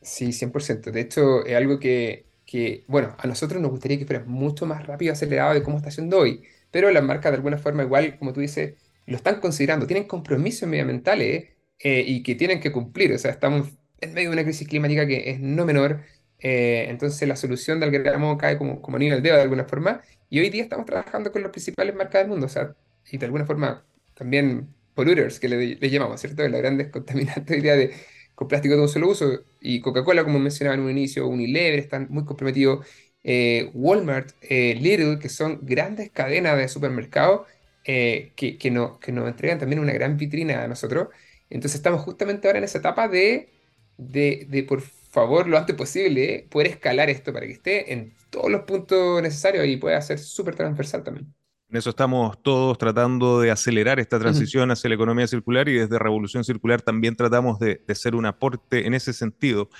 Sí, 0.00 0.32
100%. 0.32 0.90
De 0.90 1.00
hecho, 1.00 1.44
es 1.46 1.56
algo 1.56 1.78
que, 1.78 2.26
que, 2.46 2.84
bueno, 2.88 3.14
a 3.18 3.26
nosotros 3.26 3.60
nos 3.62 3.70
gustaría 3.70 3.98
que 3.98 4.06
fuera 4.06 4.24
mucho 4.26 4.66
más 4.66 4.86
rápido, 4.86 5.12
acelerado 5.12 5.54
de 5.54 5.62
cómo 5.62 5.76
está 5.76 5.90
haciendo 5.90 6.18
hoy, 6.18 6.42
pero 6.70 6.90
las 6.90 7.04
marcas 7.04 7.32
de 7.32 7.36
alguna 7.36 7.58
forma 7.58 7.82
igual, 7.84 8.18
como 8.18 8.32
tú 8.32 8.40
dices, 8.40 8.74
lo 9.06 9.16
están 9.16 9.40
considerando, 9.40 9.86
tienen 9.86 10.06
compromisos 10.06 10.68
medioambientales 10.68 11.50
eh, 11.78 12.04
y 12.06 12.22
que 12.22 12.34
tienen 12.34 12.60
que 12.60 12.72
cumplir, 12.72 13.12
o 13.12 13.18
sea, 13.18 13.30
estamos 13.30 13.68
en 14.00 14.14
medio 14.14 14.30
de 14.30 14.34
una 14.34 14.44
crisis 14.44 14.68
climática 14.68 15.06
que 15.06 15.30
es 15.30 15.40
no 15.40 15.64
menor, 15.64 16.02
eh, 16.38 16.86
entonces 16.88 17.26
la 17.28 17.36
solución 17.36 17.80
del 17.80 17.90
gramo 17.90 18.36
cae 18.38 18.58
como, 18.58 18.82
como 18.82 18.96
al 18.96 19.22
dedo 19.22 19.36
de 19.36 19.42
alguna 19.42 19.64
forma, 19.64 20.02
y 20.30 20.40
hoy 20.40 20.50
día 20.50 20.62
estamos 20.62 20.86
trabajando 20.86 21.32
con 21.32 21.42
las 21.42 21.50
principales 21.50 21.94
marcas 21.94 22.22
del 22.22 22.28
mundo, 22.30 22.46
o 22.46 22.48
sea, 22.48 22.74
y 23.10 23.18
de 23.18 23.26
alguna 23.26 23.44
forma 23.46 23.84
también 24.14 24.68
polluters, 24.94 25.40
que 25.40 25.48
le, 25.48 25.76
le 25.76 25.90
llamamos, 25.90 26.20
¿cierto? 26.20 26.46
La 26.48 26.58
grandes 26.58 26.88
contaminantes 26.92 27.56
hoy 27.56 27.62
día 27.62 27.76
de 27.76 27.92
con 28.34 28.48
plástico 28.48 28.74
de 28.76 28.82
un 28.82 28.88
solo 28.88 29.08
uso. 29.08 29.44
Y 29.60 29.80
Coca-Cola, 29.80 30.24
como 30.24 30.38
mencionaba 30.38 30.74
en 30.74 30.82
un 30.82 30.90
inicio, 30.90 31.26
Unilever, 31.28 31.78
están 31.78 32.06
muy 32.10 32.24
comprometidos. 32.24 32.86
Eh, 33.24 33.70
Walmart, 33.74 34.30
eh, 34.42 34.74
Lidl, 34.80 35.18
que 35.18 35.28
son 35.28 35.60
grandes 35.62 36.10
cadenas 36.10 36.56
de 36.58 36.68
supermercados 36.68 37.46
eh, 37.84 38.32
que, 38.36 38.58
que, 38.58 38.70
no, 38.70 38.98
que 39.00 39.12
nos 39.12 39.28
entregan 39.28 39.58
también 39.58 39.80
una 39.80 39.92
gran 39.92 40.16
vitrina 40.16 40.62
a 40.64 40.68
nosotros. 40.68 41.08
Entonces 41.50 41.76
estamos 41.76 42.02
justamente 42.02 42.48
ahora 42.48 42.58
en 42.58 42.64
esa 42.64 42.78
etapa 42.78 43.08
de, 43.08 43.50
de, 43.96 44.46
de 44.48 44.62
por 44.62 44.80
favor, 44.80 45.46
lo 45.46 45.58
antes 45.58 45.76
posible, 45.76 46.46
poder 46.50 46.68
escalar 46.68 47.10
esto 47.10 47.32
para 47.32 47.46
que 47.46 47.52
esté 47.52 47.92
en 47.92 48.14
todos 48.30 48.50
los 48.50 48.62
puntos 48.62 49.22
necesarios 49.22 49.66
y 49.66 49.76
pueda 49.76 50.00
ser 50.00 50.18
súper 50.18 50.54
transversal 50.54 51.04
también. 51.04 51.32
En 51.72 51.78
eso 51.78 51.88
estamos 51.88 52.42
todos 52.42 52.76
tratando 52.76 53.40
de 53.40 53.50
acelerar 53.50 53.98
esta 53.98 54.18
transición 54.18 54.70
hacia 54.70 54.88
la 54.88 54.94
economía 54.94 55.26
circular 55.26 55.70
y 55.70 55.72
desde 55.72 55.98
Revolución 55.98 56.44
Circular 56.44 56.82
también 56.82 57.16
tratamos 57.16 57.58
de, 57.58 57.82
ser 57.94 58.14
un 58.14 58.26
aporte 58.26 58.86
en 58.86 58.92
ese 58.92 59.14
sentido. 59.14 59.70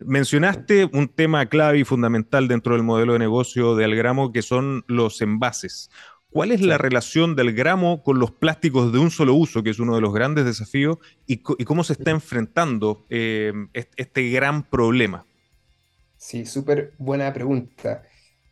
Mencionaste 0.00 0.90
un 0.92 1.06
tema 1.06 1.46
clave 1.46 1.78
y 1.78 1.84
fundamental 1.84 2.48
dentro 2.48 2.74
del 2.74 2.82
modelo 2.82 3.12
de 3.12 3.20
negocio 3.20 3.76
de 3.76 3.84
Algramo, 3.84 4.32
que 4.32 4.42
son 4.42 4.84
los 4.88 5.22
envases. 5.22 5.88
¿Cuál 6.36 6.52
es 6.52 6.60
la 6.60 6.76
relación 6.76 7.34
del 7.34 7.54
gramo 7.54 8.02
con 8.02 8.18
los 8.18 8.30
plásticos 8.30 8.92
de 8.92 8.98
un 8.98 9.10
solo 9.10 9.32
uso, 9.32 9.62
que 9.62 9.70
es 9.70 9.78
uno 9.78 9.94
de 9.94 10.02
los 10.02 10.12
grandes 10.12 10.44
desafíos, 10.44 10.98
y, 11.26 11.38
cómo 11.38 11.82
se 11.82 11.94
está 11.94 12.10
enfrentando 12.10 13.06
eh, 13.08 13.54
este 13.72 14.28
gran 14.28 14.62
problema? 14.62 15.24
Sí, 16.18 16.44
súper 16.44 16.92
buena 16.98 17.32
pregunta. 17.32 18.02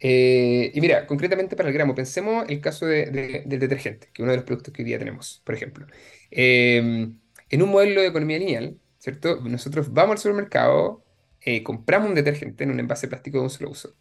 Eh, 0.00 0.72
y 0.72 0.80
mira, 0.80 1.06
concretamente 1.06 1.56
para 1.56 1.68
el 1.68 1.74
gramo, 1.74 1.94
pensemos 1.94 2.46
el 2.48 2.62
caso 2.62 2.86
del 2.86 3.42
detergente, 3.44 4.08
que 4.14 4.22
es 4.22 4.24
uno 4.24 4.30
de 4.30 4.38
los 4.38 4.46
productos 4.46 4.72
que 4.72 4.80
hoy 4.80 4.86
día 4.86 4.98
tenemos, 4.98 5.42
por 5.44 5.54
ejemplo. 5.54 5.86
Em, 6.30 7.18
en 7.50 7.62
un 7.62 7.68
modelo 7.68 8.00
de 8.00 8.06
economía 8.06 8.38
lineal, 8.38 8.78
¿cierto? 8.96 9.42
Nosotros 9.42 9.92
vamos 9.92 10.12
al 10.12 10.18
supermercado, 10.20 11.04
eh, 11.42 11.62
compramos 11.62 12.08
un 12.08 12.14
detergente 12.14 12.64
en 12.64 12.70
un 12.70 12.80
envase 12.80 13.08
plástico 13.08 13.36
de 13.36 13.44
un 13.44 13.50
solo 13.50 13.68
uso. 13.68 13.94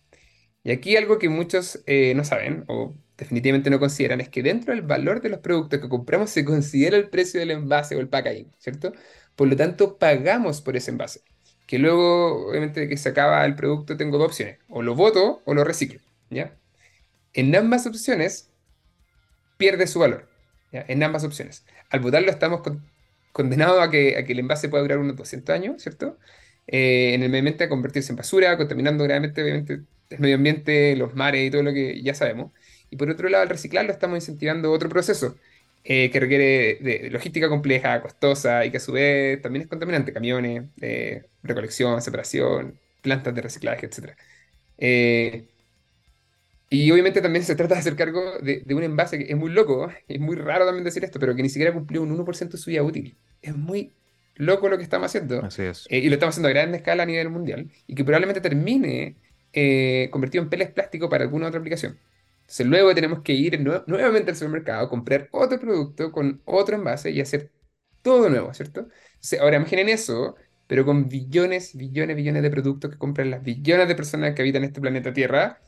Y 0.64 0.72
aquí 0.72 0.96
algo 0.96 1.20
que 1.20 1.28
muchos 1.28 1.84
no 2.16 2.24
saben 2.24 2.64
o 2.68 2.96
definitivamente 3.18 3.70
no 3.70 3.80
consideran 3.80 4.22
es 4.22 4.30
que 4.30 4.44
dentro 4.44 4.74
del 4.74 4.84
valor 4.84 5.22
de 5.22 5.30
los 5.30 5.40
productos 5.40 5.80
que 5.80 5.90
compramos 5.90 6.30
se 6.30 6.46
considera 6.46 6.98
el 6.98 7.10
precio 7.10 7.40
del 7.40 7.52
envase 7.52 7.96
o 7.96 8.00
el 8.00 8.10
packaging, 8.10 8.52
¿cierto? 8.60 8.94
Por 9.36 9.48
lo 9.48 9.56
tanto, 9.56 9.98
pagamos 9.98 10.62
por 10.62 10.76
ese 10.78 10.92
envase 10.92 11.22
que 11.68 11.80
luego, 11.80 12.50
obviamente, 12.50 12.82
de 12.82 12.90
que 12.90 12.98
se 12.98 13.10
acaba 13.10 13.46
el 13.46 13.56
producto, 13.56 13.98
tengo 13.98 14.18
dos 14.18 14.28
opciones. 14.28 14.60
O 14.70 14.82
lo 14.82 14.96
voto 14.96 15.42
o 15.46 15.54
lo 15.54 15.64
reciclo. 15.64 16.00
¿ya? 16.30 16.56
En 17.34 17.56
ambas 17.56 17.88
opciones, 17.88 18.52
pierde 19.58 19.88
su 19.88 20.00
valor. 20.00 20.30
¿ya? 20.72 20.86
En 20.88 21.04
ambas 21.04 21.24
opciones. 21.24 21.66
Al 21.90 22.02
votarlo 22.02 22.30
estamos 22.30 22.62
condenados 23.32 23.82
a 23.82 23.90
que, 23.90 24.18
a 24.18 24.20
el 24.20 24.40
envase 24.40 24.70
pueda 24.70 24.84
durar 24.84 25.00
unos 25.00 25.16
200 25.16 25.56
años, 25.56 25.82
¿cierto? 25.82 26.20
Eh, 26.68 27.14
en 27.14 27.24
el 27.24 27.30
medio 27.30 27.40
ambiente 27.40 27.64
a 27.66 27.70
convertirse 27.70 28.12
en 28.12 28.18
basura, 28.18 28.58
contaminando 28.58 29.04
gravemente, 29.04 29.42
obviamente, 29.42 29.82
el 30.10 30.20
medio 30.20 30.36
ambiente, 30.36 30.96
los 30.96 31.16
mares 31.16 31.48
y 31.48 31.52
todo 31.52 31.64
lo 31.64 31.74
que 31.74 32.02
ya 32.04 32.14
sabemos. 32.14 32.52
Y 32.94 32.96
por 32.96 33.10
otro 33.10 33.28
lado, 33.28 33.42
al 33.42 33.50
reciclarlo 33.50 33.92
estamos 33.92 34.18
incentivando 34.18 34.72
otro 34.72 34.88
proceso, 34.88 35.36
eh, 35.84 36.12
que 36.12 36.20
requiere 36.20 36.78
de, 36.80 37.10
logística 37.10 37.50
compleja, 37.50 38.00
costosa 38.04 38.66
y 38.66 38.70
que 38.70 38.78
a 38.78 38.80
su 38.80 38.92
vez 38.92 39.42
también 39.42 39.64
es 39.64 39.68
contaminante, 39.68 40.14
camiones, 40.14 40.66
eh, 40.80 41.24
recolección, 41.42 42.04
separación, 42.04 42.78
plantas 43.02 43.34
de 43.34 43.42
reciclaje, 43.42 43.88
etc. 43.88 44.12
Eh, 44.78 45.48
y 46.70 46.92
obviamente 46.92 47.20
también 47.20 47.44
se 47.44 47.56
trata 47.56 47.74
de 47.74 47.80
hacer 47.80 47.96
cargo 47.96 48.38
de, 48.44 48.64
un 48.76 48.84
envase 48.84 49.18
que 49.18 49.32
es 49.32 49.38
muy 49.38 49.50
loco, 49.50 49.92
es 50.08 50.20
muy 50.20 50.36
raro 50.36 50.68
también 50.68 50.84
decir 50.84 51.04
esto, 51.04 51.20
pero 51.20 51.36
que 51.36 51.42
ni 51.42 51.50
siquiera 51.50 51.74
cumplió 51.74 52.04
un 52.04 52.16
1% 52.16 52.50
de 52.52 52.58
su 52.60 52.70
vida 52.70 52.84
útil. 52.84 53.18
Es 53.42 53.56
muy 53.56 53.92
loco 54.36 54.70
lo 54.70 54.78
que 54.78 54.84
estamos 54.84 55.08
haciendo. 55.08 55.44
Así 55.44 55.64
es. 55.64 55.88
y 55.90 56.10
lo 56.10 56.14
estamos 56.14 56.34
haciendo 56.34 56.50
a 56.50 56.52
gran 56.52 56.76
escala 56.76 57.02
a 57.02 57.08
nivel 57.08 57.32
mundial 57.32 57.72
y 57.88 57.96
que 57.96 58.04
probablemente 58.04 58.40
termine 58.40 59.16
convertido 60.12 60.44
en 60.44 60.52
peles 60.52 60.70
plástico 60.70 61.10
para 61.10 61.24
alguna 61.24 61.48
otra 61.48 61.60
aplicación. 61.60 61.98
Entonces 62.44 62.68
luego 62.68 62.94
tenemos 62.96 63.22
que 63.22 63.34
ir 63.34 63.60
nuevamente 63.62 64.32
al 64.32 64.38
supermercado, 64.38 64.90
comprar 64.90 65.30
otro 65.32 65.60
producto 65.60 66.12
con 66.12 66.42
otro 66.46 66.76
envase 66.76 67.12
y 67.12 67.22
hacer 67.22 67.52
todo 68.02 68.30
nuevo, 68.30 68.54
¿cierto? 68.54 68.88
ahora 69.40 69.58
imaginen 69.58 69.90
eso, 69.90 70.36
pero 70.68 70.86
con 70.86 71.08
billones, 71.10 71.76
billones, 71.76 72.16
billones 72.16 72.44
de 72.44 72.50
productos 72.52 72.92
que 72.92 72.98
compran 72.98 73.32
las 73.32 73.44
billones 73.44 73.88
de 73.88 73.96
personas 73.96 74.36
que 74.36 74.42
habitan 74.42 74.64
este 74.64 74.82
planeta 74.82 75.14
Tierra. 75.14 75.60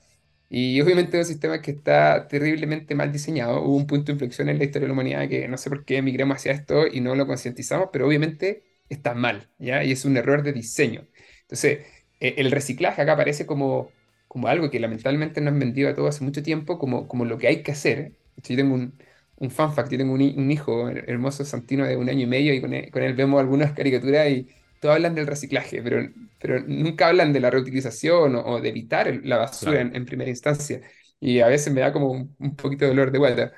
Y 0.49 0.79
obviamente 0.81 1.17
un 1.17 1.25
sistema 1.25 1.61
que 1.61 1.71
está 1.71 2.27
terriblemente 2.27 2.95
mal 2.95 3.11
diseñado. 3.11 3.61
Hubo 3.63 3.75
un 3.75 3.87
punto 3.87 4.07
de 4.07 4.13
inflexión 4.13 4.49
en 4.49 4.59
la 4.59 4.65
historia 4.65 4.85
de 4.85 4.87
la 4.89 4.93
humanidad 4.93 5.27
que 5.29 5.47
no 5.47 5.57
sé 5.57 5.69
por 5.69 5.85
qué 5.85 5.97
emigramos 5.97 6.37
hacia 6.37 6.51
esto 6.53 6.87
y 6.87 7.01
no 7.01 7.15
lo 7.15 7.27
concientizamos, 7.27 7.89
pero 7.91 8.07
obviamente 8.07 8.63
está 8.89 9.15
mal, 9.15 9.49
¿ya? 9.57 9.83
Y 9.83 9.91
es 9.91 10.05
un 10.05 10.17
error 10.17 10.43
de 10.43 10.53
diseño. 10.53 11.07
Entonces, 11.41 11.85
e, 12.19 12.35
el 12.37 12.51
reciclaje 12.51 13.01
acá 13.01 13.13
aparece 13.13 13.45
como 13.45 13.91
como 14.35 14.49
algo 14.49 14.69
que 14.69 14.81
lamentablemente 14.81 15.39
nos 15.39 15.53
han 15.53 15.59
vendido 15.59 15.89
a 15.89 15.95
todos 15.95 16.09
hace 16.09 16.25
mucho 16.25 16.43
tiempo 16.43 16.77
como, 16.77 17.07
como 17.07 17.23
lo 17.23 17.37
que 17.37 17.47
hay 17.47 17.63
que 17.63 17.71
hacer. 17.71 18.11
Yo 18.43 18.57
tengo 18.57 18.75
un, 18.75 18.93
un 19.37 19.49
fan 19.49 19.73
fact, 19.73 19.89
yo 19.89 19.97
tengo 19.97 20.11
un, 20.13 20.21
un, 20.21 20.51
hijo 20.51 20.89
hermoso 20.89 21.45
santino 21.45 21.85
de 21.85 21.95
un 21.95 22.09
año 22.09 22.23
y 22.23 22.25
medio 22.25 22.53
y 22.53 22.59
con 22.59 22.73
él, 22.73 22.91
con 22.91 23.01
él, 23.01 23.13
vemos 23.13 23.39
algunas 23.39 23.71
caricaturas 23.71 24.29
y 24.29 24.49
todos 24.81 24.95
hablan 24.95 25.15
del 25.15 25.25
reciclaje, 25.25 25.81
pero, 25.81 26.09
pero 26.41 26.59
nunca 26.67 27.07
hablan 27.07 27.31
de 27.31 27.39
la 27.39 27.49
reutilización 27.49 28.35
o, 28.35 28.59
de 28.59 28.67
evitar 28.67 29.21
la 29.23 29.37
basura 29.37 29.79
en, 29.79 30.05
primera 30.05 30.29
instancia. 30.29 30.81
Y 31.21 31.39
a 31.39 31.47
veces 31.47 31.71
me 31.73 31.79
da 31.79 31.93
como 31.93 32.11
un, 32.11 32.55
poquito 32.57 32.83
de 32.83 32.89
dolor 32.89 33.11
de 33.11 33.19
vuelta. 33.19 33.53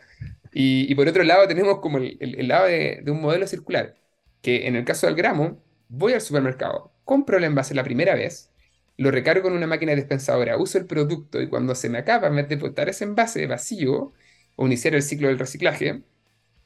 Y, 0.53 0.85
y, 0.91 0.93
por 0.93 1.07
otro 1.07 1.23
lado 1.23 1.47
tenemos 1.47 1.79
como 1.79 1.97
el, 1.97 2.19
el, 2.19 2.47
lado 2.47 2.67
de, 2.67 3.01
de, 3.03 3.11
un 3.11 3.19
modelo 3.19 3.47
circular, 3.47 3.95
que 4.43 4.67
en 4.67 4.75
el 4.75 4.85
caso 4.85 5.07
del 5.07 5.15
gramo, 5.15 5.59
voy 5.89 6.13
al 6.13 6.21
supermercado, 6.21 6.91
compro 7.03 7.37
el 7.39 7.45
envase 7.45 7.73
la 7.73 7.83
primera 7.83 8.13
vez, 8.13 8.51
lo 8.97 9.11
recargo 9.11 9.47
en 9.47 9.55
una 9.55 9.67
máquina 9.67 9.95
dispensadora, 9.95 10.57
uso 10.57 10.77
el 10.77 10.87
producto 10.87 11.41
y 11.41 11.49
cuando 11.49 11.75
se 11.75 11.89
me 11.89 11.99
acaba, 11.99 12.27
en 12.27 12.35
vez 12.35 12.49
de 12.49 12.55
botar 12.57 12.89
ese 12.89 13.05
envase 13.05 13.45
vacío 13.47 14.13
o 14.55 14.65
iniciar 14.65 14.95
el 14.95 15.03
ciclo 15.03 15.27
del 15.27 15.39
reciclaje, 15.39 16.03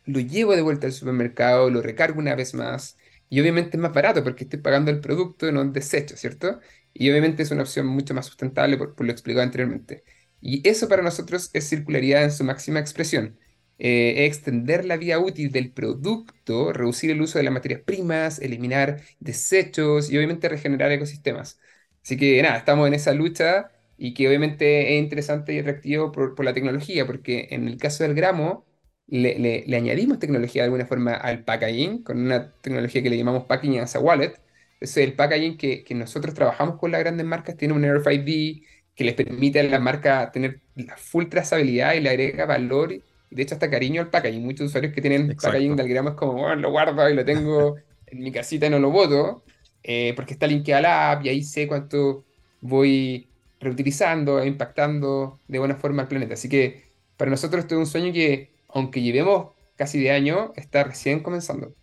lo 0.05 0.19
llevo 0.19 0.55
de 0.55 0.61
vuelta 0.61 0.87
al 0.87 0.93
supermercado, 0.93 1.69
lo 1.69 1.81
recargo 1.81 2.19
una 2.19 2.35
vez 2.35 2.53
más 2.53 2.97
y 3.29 3.39
obviamente 3.41 3.77
es 3.77 3.81
más 3.81 3.93
barato 3.93 4.23
porque 4.23 4.43
estoy 4.45 4.59
pagando 4.59 4.91
el 4.91 4.99
producto 5.01 5.47
y 5.47 5.53
no 5.53 5.61
el 5.61 5.73
desecho, 5.73 6.17
¿cierto? 6.17 6.59
Y 6.93 7.09
obviamente 7.09 7.43
es 7.43 7.51
una 7.51 7.63
opción 7.63 7.87
mucho 7.87 8.13
más 8.13 8.25
sustentable 8.27 8.77
por, 8.77 8.95
lo 9.05 9.11
explicado 9.11 9.43
anteriormente. 9.43 10.03
Y 10.41 10.67
eso 10.67 10.87
para 10.89 11.01
nosotros 11.03 11.49
es 11.53 11.69
circularidad 11.69 12.23
en 12.23 12.31
su 12.31 12.43
máxima 12.43 12.79
expresión. 12.79 13.39
Eh, 13.79 14.25
extender 14.25 14.85
la 14.85 14.97
vida 14.97 15.19
útil 15.19 15.51
del 15.51 15.71
producto, 15.71 16.73
reducir 16.73 17.11
el 17.11 17.21
uso 17.21 17.39
de 17.39 17.43
las 17.45 17.53
materias 17.53 17.81
primas, 17.81 18.39
eliminar 18.39 19.01
desechos 19.19 20.11
y 20.11 20.17
obviamente 20.17 20.49
regenerar 20.49 20.91
ecosistemas. 20.91 21.59
Así 22.03 22.17
que 22.17 22.41
nada, 22.41 22.57
estamos 22.57 22.87
en 22.87 22.93
esa 22.93 23.13
lucha 23.13 23.71
y 23.97 24.13
que 24.13 24.27
obviamente 24.27 24.95
es 24.95 25.03
interesante 25.03 25.53
y 25.53 25.59
atractivo 25.59 26.11
por, 26.11 26.43
la 26.43 26.53
tecnología, 26.53 27.05
porque 27.05 27.47
en 27.51 27.67
el 27.67 27.77
caso 27.77 28.03
del 28.03 28.15
gramo 28.15 28.65
le, 29.07 29.65
añadimos 29.75 30.19
tecnología 30.19 30.63
de 30.63 30.65
alguna 30.65 30.87
forma 30.87 31.13
al 31.13 31.43
packaging, 31.43 32.03
con 32.03 32.19
una 32.19 32.51
tecnología 32.61 33.03
que 33.03 33.09
le 33.09 33.17
llamamos 33.17 33.45
packaging 33.45 33.79
as 33.79 33.95
a 33.95 33.99
wallet. 33.99 34.33
es 34.79 34.97
el 34.97 35.13
packaging 35.13 35.57
que, 35.57 35.85
nosotros 35.95 36.33
trabajamos 36.33 36.79
con 36.79 36.91
las 36.91 37.01
grandes 37.01 37.25
marcas 37.25 37.57
tiene 37.57 37.73
un 37.75 37.85
RFID 37.85 38.63
que 38.95 39.03
les 39.03 39.13
permite 39.13 39.59
a 39.59 39.63
la 39.63 39.79
marca 39.79 40.31
tener 40.31 40.61
la 40.75 40.97
full 40.97 41.25
trazabilidad 41.27 41.93
y 41.93 42.01
le 42.01 42.09
agrega 42.09 42.45
valor 42.45 42.91
y 42.93 43.03
de 43.29 43.43
hecho 43.43 43.55
hasta 43.55 43.69
cariño 43.69 44.01
al 44.01 44.09
packaging. 44.09 44.43
Muchos 44.43 44.67
usuarios 44.67 44.93
que 44.93 45.01
tienen 45.01 45.35
packaging 45.35 45.75
del 45.75 45.87
gramo 45.87 46.09
es 46.09 46.15
como, 46.15 46.33
bueno, 46.33 46.55
lo 46.55 46.71
guardo 46.71 47.09
y 47.09 47.13
lo 47.13 47.23
tengo 47.23 47.77
en 48.07 48.19
mi 48.19 48.31
casita 48.31 48.67
y 48.67 48.69
no 48.69 48.79
lo 48.79 48.91
boto. 48.91 49.43
Eh, 49.83 50.13
porque 50.15 50.33
está 50.33 50.47
linkeada 50.47 50.79
a 50.79 50.81
la 50.81 51.11
app 51.11 51.25
y 51.25 51.29
ahí 51.29 51.43
sé 51.43 51.67
cuánto 51.67 52.23
voy 52.61 53.27
reutilizando 53.59 54.39
e 54.39 54.47
impactando 54.47 55.39
de 55.47 55.59
buena 55.59 55.75
forma 55.75 56.03
al 56.03 56.07
planeta. 56.07 56.35
Así 56.35 56.49
que 56.49 56.91
para 57.17 57.31
nosotros 57.31 57.61
esto 57.61 57.75
es 57.75 57.79
un 57.79 57.87
sueño 57.87 58.13
que, 58.13 58.51
aunque 58.69 59.01
llevemos 59.01 59.53
casi 59.75 59.99
de 59.99 60.11
año, 60.11 60.53
está 60.55 60.83
recién 60.83 61.21
comenzando. 61.21 61.73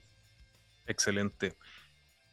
Excelente. 0.86 1.54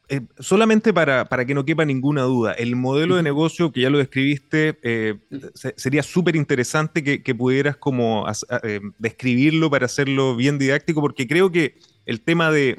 Eh, 0.07 0.21
solamente 0.37 0.93
para, 0.93 1.25
para, 1.25 1.45
que 1.45 1.55
no 1.55 1.65
quepa 1.65 1.83
ninguna 1.83 2.21
duda, 2.21 2.53
el 2.53 2.75
modelo 2.75 3.15
de 3.15 3.23
negocio 3.23 3.71
que 3.71 3.81
ya 3.81 3.89
lo 3.89 3.97
describiste, 3.97 4.77
eh, 4.83 5.15
sería 5.75 6.03
súper 6.03 6.35
interesante 6.35 7.03
que, 7.03 7.35
pudieras 7.35 7.75
como 7.75 8.25
eh, 8.61 8.81
describirlo 8.99 9.71
para 9.71 9.87
hacerlo 9.87 10.35
bien 10.35 10.59
didáctico, 10.59 11.01
porque 11.01 11.27
creo 11.27 11.51
que 11.51 11.79
el 12.05 12.21
tema 12.21 12.51
de, 12.51 12.75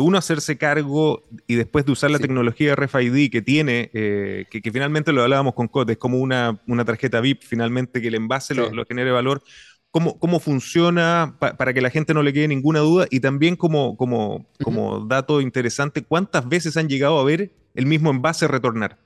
uno 0.00 0.18
hacerse 0.18 0.56
cargo 0.56 1.24
y 1.46 1.56
después 1.56 1.84
de 1.84 1.92
usar 1.92 2.10
la 2.10 2.18
tecnología 2.18 2.76
RFID 2.76 3.30
que 3.30 3.42
tiene, 3.42 3.90
que, 3.92 4.70
finalmente 4.72 5.12
lo 5.12 5.22
hablábamos 5.22 5.54
con 5.54 5.68
Cote, 5.68 5.92
es 5.92 5.98
como 5.98 6.18
una, 6.18 6.60
una 6.66 6.84
tarjeta 6.84 7.20
VIP 7.20 7.42
finalmente 7.42 8.00
que 8.00 8.08
el 8.08 8.14
envase 8.14 8.54
lo, 8.54 8.70
lo 8.70 8.84
genere 8.84 9.10
valor, 9.10 9.42
cómo, 9.90 10.18
cómo 10.18 10.40
funciona 10.40 11.36
para 11.38 11.72
que 11.72 11.80
la 11.80 11.90
gente 11.90 12.14
no 12.14 12.22
le 12.22 12.32
quede 12.32 12.48
ninguna 12.48 12.80
duda. 12.80 13.06
Y 13.10 13.20
también 13.20 13.56
como, 13.56 13.96
como, 13.96 14.46
como 14.62 15.00
dato 15.06 15.40
interesante, 15.40 16.02
¿cuántas 16.02 16.48
veces 16.48 16.76
han 16.76 16.88
llegado 16.88 17.18
a 17.18 17.24
ver 17.24 17.52
el 17.74 17.86
mismo 17.86 18.10
envase 18.10 18.48
retornar? 18.48 18.98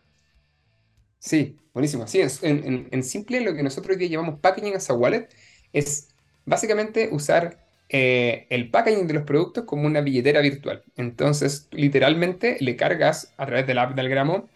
Sí, 1.19 1.57
buenísimo. 1.73 2.07
Sí, 2.07 2.21
en, 2.43 2.89
en, 2.91 3.03
simple 3.05 3.41
lo 3.41 3.55
que 3.55 3.63
nosotros 3.63 3.97
hoy 3.97 4.09
llamamos 4.09 4.41
packaging 4.41 4.75
as 4.75 4.91
a 4.91 4.95
wallet 4.95 5.29
es 5.73 6.09
básicamente 6.45 7.09
usar 7.13 7.65
eh, 7.93 8.47
el 8.51 8.71
packaging 8.71 9.07
de 9.07 9.15
los 9.15 9.25
productos 9.25 9.65
como 9.67 9.87
una 9.87 10.01
billetera 10.03 10.41
virtual. 10.41 10.85
Entonces, 10.97 11.69
literalmente 11.73 12.57
le 12.61 12.77
cargas 12.77 13.35
a 13.39 13.47
través 13.47 13.67
de 13.69 13.75
la 13.75 13.85
app 13.85 13.97
del 13.97 14.09
gramo 14.09 14.49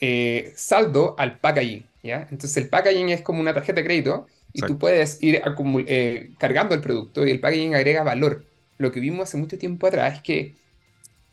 eh, 0.00 0.52
saldo 0.56 1.14
al 1.18 1.38
packaging. 1.40 1.86
¿ya? 2.02 2.22
Entonces, 2.30 2.56
el 2.58 2.68
packaging 2.70 3.10
es 3.10 3.22
como 3.22 3.40
una 3.40 3.54
tarjeta 3.54 3.80
de 3.80 3.86
crédito 3.86 4.26
y 4.52 4.62
tú 4.62 4.78
puedes 4.78 5.22
ir 5.22 5.42
eh, 5.86 6.34
cargando 6.38 6.74
el 6.74 6.80
producto 6.80 7.26
y 7.26 7.30
el 7.30 7.40
packaging 7.40 7.74
agrega 7.74 8.02
valor. 8.02 8.46
Lo 8.78 8.92
que 8.92 9.00
vimos 9.00 9.28
hace 9.28 9.38
mucho 9.38 9.58
tiempo 9.58 9.86
atrás 9.86 10.16
es 10.16 10.22
que, 10.22 10.56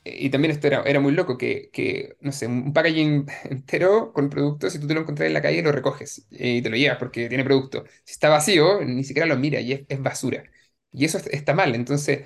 eh, 0.04 0.18
y 0.20 0.30
también 0.30 0.52
esto 0.52 0.68
era, 0.68 0.84
era 0.84 1.00
muy 1.00 1.14
loco, 1.14 1.38
que, 1.38 1.70
que, 1.74 2.18
no 2.22 2.32
sé, 2.32 2.48
un 2.48 2.74
packaging 2.74 3.28
entero 3.50 4.14
con 4.14 4.30
producto, 4.30 4.70
si 4.70 4.80
tú 4.80 4.88
te 4.88 4.94
lo 4.94 5.02
encuentras 5.02 5.28
en 5.28 5.34
la 5.34 5.42
calle, 5.42 5.62
lo 5.62 5.72
recoges 5.72 6.28
y 6.32 6.62
te 6.62 6.70
lo 6.70 6.78
llevas 6.78 6.98
porque 6.98 7.30
tiene 7.30 7.44
producto. 7.44 7.86
Si 8.04 8.14
está 8.14 8.30
vacío, 8.30 8.84
ni 8.84 9.04
siquiera 9.04 9.28
lo 9.28 9.38
mira 9.38 9.60
y 9.62 9.86
es, 9.88 10.02
basura. 10.02 10.44
Y 10.98 11.06
eso 11.06 11.20
está 11.32 11.54
mal. 11.54 11.76
Entonces, 11.76 12.26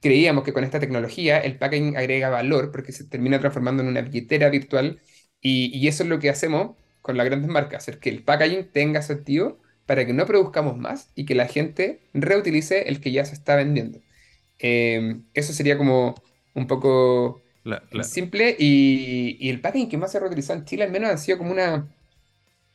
creíamos 0.00 0.44
que 0.44 0.52
con 0.52 0.64
esta 0.64 0.80
tecnología 0.80 1.38
el 1.38 1.58
packaging 1.58 1.96
agrega 1.96 2.30
valor 2.30 2.72
porque 2.72 2.92
se 2.92 3.04
termina 3.04 3.38
transformando 3.40 3.82
en 3.82 3.88
una 3.88 4.02
billetera 4.02 4.48
virtual 4.50 5.00
y, 5.40 5.76
y 5.76 5.88
eso 5.88 6.02
es 6.04 6.08
lo 6.08 6.18
que 6.18 6.30
hacemos 6.30 6.76
con 7.02 7.16
las 7.16 7.26
grandes 7.26 7.50
marcas, 7.50 7.82
hacer 7.82 7.98
que 7.98 8.10
el 8.10 8.22
packaging 8.22 8.70
tenga 8.72 9.02
sentido 9.02 9.58
para 9.86 10.06
que 10.06 10.12
no 10.12 10.26
produzcamos 10.26 10.76
más 10.78 11.10
y 11.14 11.26
que 11.26 11.34
la 11.34 11.46
gente 11.46 12.00
reutilice 12.14 12.88
el 12.88 13.00
que 13.00 13.12
ya 13.12 13.24
se 13.24 13.34
está 13.34 13.56
vendiendo. 13.56 14.00
Em, 14.58 15.24
eso 15.34 15.52
sería 15.52 15.76
como 15.78 16.14
un 16.54 16.66
poco 16.66 17.42
simple 18.02 18.56
y, 18.58 19.48
el 19.48 19.60
packaging 19.60 19.88
que 19.88 19.96
más 19.98 20.12
se 20.12 20.18
ha 20.18 20.20
reutilizado 20.20 20.58
en 20.58 20.64
Chile 20.64 20.84
al 20.84 20.92
menos 20.92 21.10
ha 21.10 21.18
sido 21.18 21.38
como 21.38 21.50
una, 21.50 21.88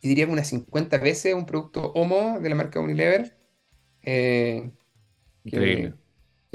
yo 0.02 0.10
diría 0.10 0.26
como 0.26 0.34
unas 0.34 0.50
50 0.50 0.98
veces 0.98 1.34
un 1.34 1.46
producto 1.46 1.92
Homo 1.94 2.40
de 2.40 2.50
la 2.50 2.56
marca 2.56 2.80
Unilever. 2.80 3.38
Eh, 4.04 4.72
Increíble. 5.46 5.94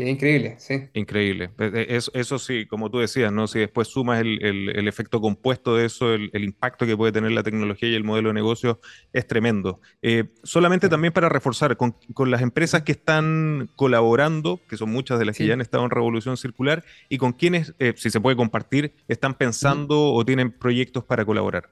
Increíble, 0.09 0.55
sí. 0.59 0.89
Increíble. 0.95 1.51
E, 1.59 1.65
e, 1.65 1.97
eso, 1.97 2.11
eso, 2.15 2.39
sí, 2.39 2.67
como 2.67 2.91
tú 2.91 2.99
decías, 2.99 3.33
¿no? 3.33 3.47
Si 3.47 3.59
después 3.59 3.89
sumas 3.89 4.21
el, 4.21 4.89
efecto 4.89 5.21
compuesto 5.21 5.77
de 5.77 5.87
eso, 5.87 6.15
el, 6.15 6.31
impacto 6.45 6.87
que 6.87 6.97
puede 6.97 7.13
tener 7.13 7.33
la 7.33 7.43
tecnología 7.43 7.89
y 7.89 7.95
el 7.95 8.05
modelo 8.05 8.29
de 8.29 8.35
negocio 8.35 8.81
es 9.13 9.27
tremendo. 9.27 9.81
Eh, 10.03 10.25
solamente 10.43 10.89
también 10.89 11.13
para 11.13 11.29
reforzar, 11.29 11.77
con, 11.77 11.95
las 12.27 12.43
empresas 12.43 12.83
que 12.83 12.93
están 12.93 13.71
colaborando, 13.77 14.61
que 14.69 14.77
son 14.77 14.91
muchas 14.91 15.19
de 15.19 15.25
las 15.25 15.37
que 15.37 15.47
ya 15.47 15.55
han 15.55 15.61
estado 15.61 15.85
en 15.85 15.91
Revolución 15.91 16.37
Circular, 16.37 16.85
y 17.09 17.19
con 17.19 17.33
quienes, 17.33 17.75
eh, 17.79 17.95
si 17.97 18.11
se 18.11 18.21
puede 18.21 18.37
compartir, 18.37 18.95
están 19.09 19.35
pensando 19.35 20.13
o 20.13 20.25
tienen 20.25 20.51
proyectos 20.51 21.05
para 21.05 21.25
colaborar. 21.25 21.69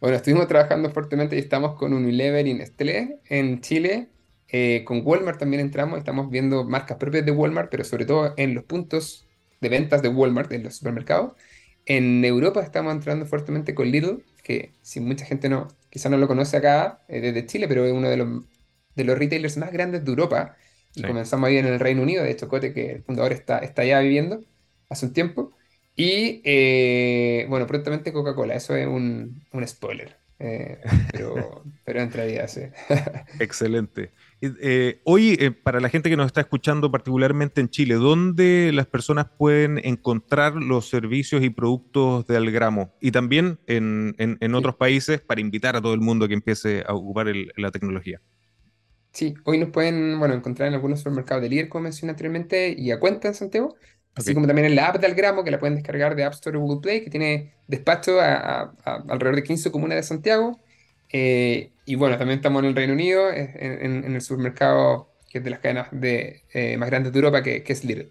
Bueno, 0.00 0.16
estuvimos 0.16 0.46
trabajando 0.46 0.90
fuertemente 0.90 1.36
y 1.36 1.38
estamos 1.38 1.74
con 1.76 1.94
Unilever 1.94 2.46
y 2.46 2.54
Nestlé 2.54 3.18
en 3.28 3.60
Chile 3.62 4.08
eh, 4.48 4.84
con 4.84 5.02
Walmart 5.04 5.38
también 5.38 5.60
entramos, 5.60 5.98
estamos 5.98 6.30
viendo 6.30 6.64
marcas 6.64 6.98
propias 6.98 7.24
de 7.26 7.32
Walmart, 7.32 7.70
pero 7.70 7.84
sobre 7.84 8.06
todo 8.06 8.34
en 8.36 8.54
los 8.54 8.64
puntos 8.64 9.26
de 9.60 9.68
ventas 9.68 10.02
de 10.02 10.08
Walmart, 10.08 10.52
en 10.52 10.62
los 10.64 10.76
supermercados. 10.76 11.32
En 11.84 12.24
Europa 12.24 12.62
estamos 12.62 12.92
entrando 12.94 13.26
fuertemente 13.26 13.74
con 13.74 13.88
Lidl, 13.90 14.24
que 14.42 14.72
si 14.82 15.00
mucha 15.00 15.24
gente 15.24 15.48
no, 15.48 15.68
quizá 15.90 16.08
no 16.08 16.16
lo 16.18 16.28
conoce 16.28 16.56
acá 16.56 17.04
eh, 17.08 17.20
desde 17.20 17.46
Chile, 17.46 17.68
pero 17.68 17.84
es 17.84 17.92
uno 17.92 18.08
de 18.08 18.16
los, 18.16 18.44
de 18.94 19.04
los 19.04 19.18
retailers 19.18 19.56
más 19.56 19.72
grandes 19.72 20.04
de 20.04 20.10
Europa. 20.10 20.56
Y 20.94 21.04
comenzamos 21.04 21.48
ahí 21.48 21.58
en 21.58 21.66
el 21.66 21.78
Reino 21.80 22.02
Unido, 22.02 22.24
de 22.24 22.30
hecho 22.30 22.48
Cote, 22.48 22.72
que 22.72 22.92
el 22.92 23.02
fundador 23.04 23.32
está, 23.32 23.58
está 23.58 23.82
allá 23.82 24.00
viviendo 24.00 24.44
hace 24.88 25.06
un 25.06 25.12
tiempo. 25.12 25.52
Y 25.94 26.42
eh, 26.44 27.46
bueno, 27.48 27.66
prontamente 27.66 28.12
Coca-Cola, 28.12 28.54
eso 28.54 28.76
es 28.76 28.86
un, 28.86 29.46
un 29.52 29.68
spoiler. 29.68 30.16
Pero, 30.38 31.64
pero 31.84 32.00
entraría, 32.00 32.46
sí. 32.48 32.62
Excelente. 33.40 34.12
Eh, 34.40 35.00
hoy, 35.04 35.36
eh, 35.40 35.50
para 35.50 35.80
la 35.80 35.88
gente 35.88 36.10
que 36.10 36.16
nos 36.16 36.26
está 36.26 36.42
escuchando, 36.42 36.90
particularmente 36.90 37.60
en 37.60 37.70
Chile, 37.70 37.94
¿dónde 37.94 38.70
las 38.72 38.86
personas 38.86 39.26
pueden 39.38 39.80
encontrar 39.82 40.54
los 40.54 40.88
servicios 40.88 41.42
y 41.42 41.50
productos 41.50 42.26
de 42.26 42.36
Algramo? 42.36 42.94
Y 43.00 43.12
también 43.12 43.58
en, 43.66 44.54
otros 44.54 44.76
países 44.76 45.20
para 45.20 45.40
invitar 45.40 45.76
a 45.76 45.82
todo 45.82 45.94
el 45.94 46.00
mundo 46.00 46.28
que 46.28 46.34
empiece 46.34 46.84
a 46.86 46.94
ocupar 46.94 47.26
la 47.56 47.70
tecnología. 47.70 48.20
Sí, 49.12 49.34
hoy 49.44 49.56
nos 49.56 49.70
pueden 49.70 50.18
bueno, 50.18 50.34
encontrar 50.34 50.68
en 50.68 50.74
algunos 50.74 50.98
supermercados 50.98 51.42
de 51.42 51.48
líder, 51.48 51.68
como 51.70 51.84
mencioné 51.84 52.10
anteriormente, 52.10 52.74
y 52.76 52.90
a 52.90 53.00
cuenta 53.00 53.28
en 53.28 53.34
Santiago, 53.34 53.74
así 54.16 54.34
como 54.34 54.46
también 54.46 54.66
en 54.66 54.74
la 54.74 54.88
app 54.88 54.98
de 54.98 55.06
Algramo, 55.06 55.44
que 55.44 55.50
la 55.50 55.58
pueden 55.58 55.76
descargar 55.76 56.16
de 56.16 56.24
App 56.24 56.32
Store 56.32 56.56
o 56.56 56.60
Google 56.60 56.80
Play, 56.80 57.04
que 57.04 57.10
tiene 57.10 57.52
despacho 57.68 58.20
a, 58.20 58.74
alrededor 59.08 59.36
de 59.36 59.42
15 59.42 59.70
comunas 59.70 59.96
de 59.96 60.02
Santiago. 60.02 60.58
Eh, 61.12 61.70
y 61.84 61.94
bueno, 61.94 62.18
también 62.18 62.38
estamos 62.38 62.62
en 62.62 62.68
el 62.70 62.74
Reino 62.74 62.94
Unido, 62.94 63.30
en, 63.30 64.14
el 64.14 64.20
supermercado 64.20 65.12
que 65.30 65.38
es 65.38 65.44
de 65.44 65.50
las 65.50 65.60
cadenas 65.60 65.88
de, 65.92 66.42
eh, 66.52 66.76
más 66.76 66.88
grandes 66.88 67.12
de 67.12 67.18
Europa, 67.18 67.42
que, 67.42 67.62
es 67.66 67.84
Lidl. 67.84 68.10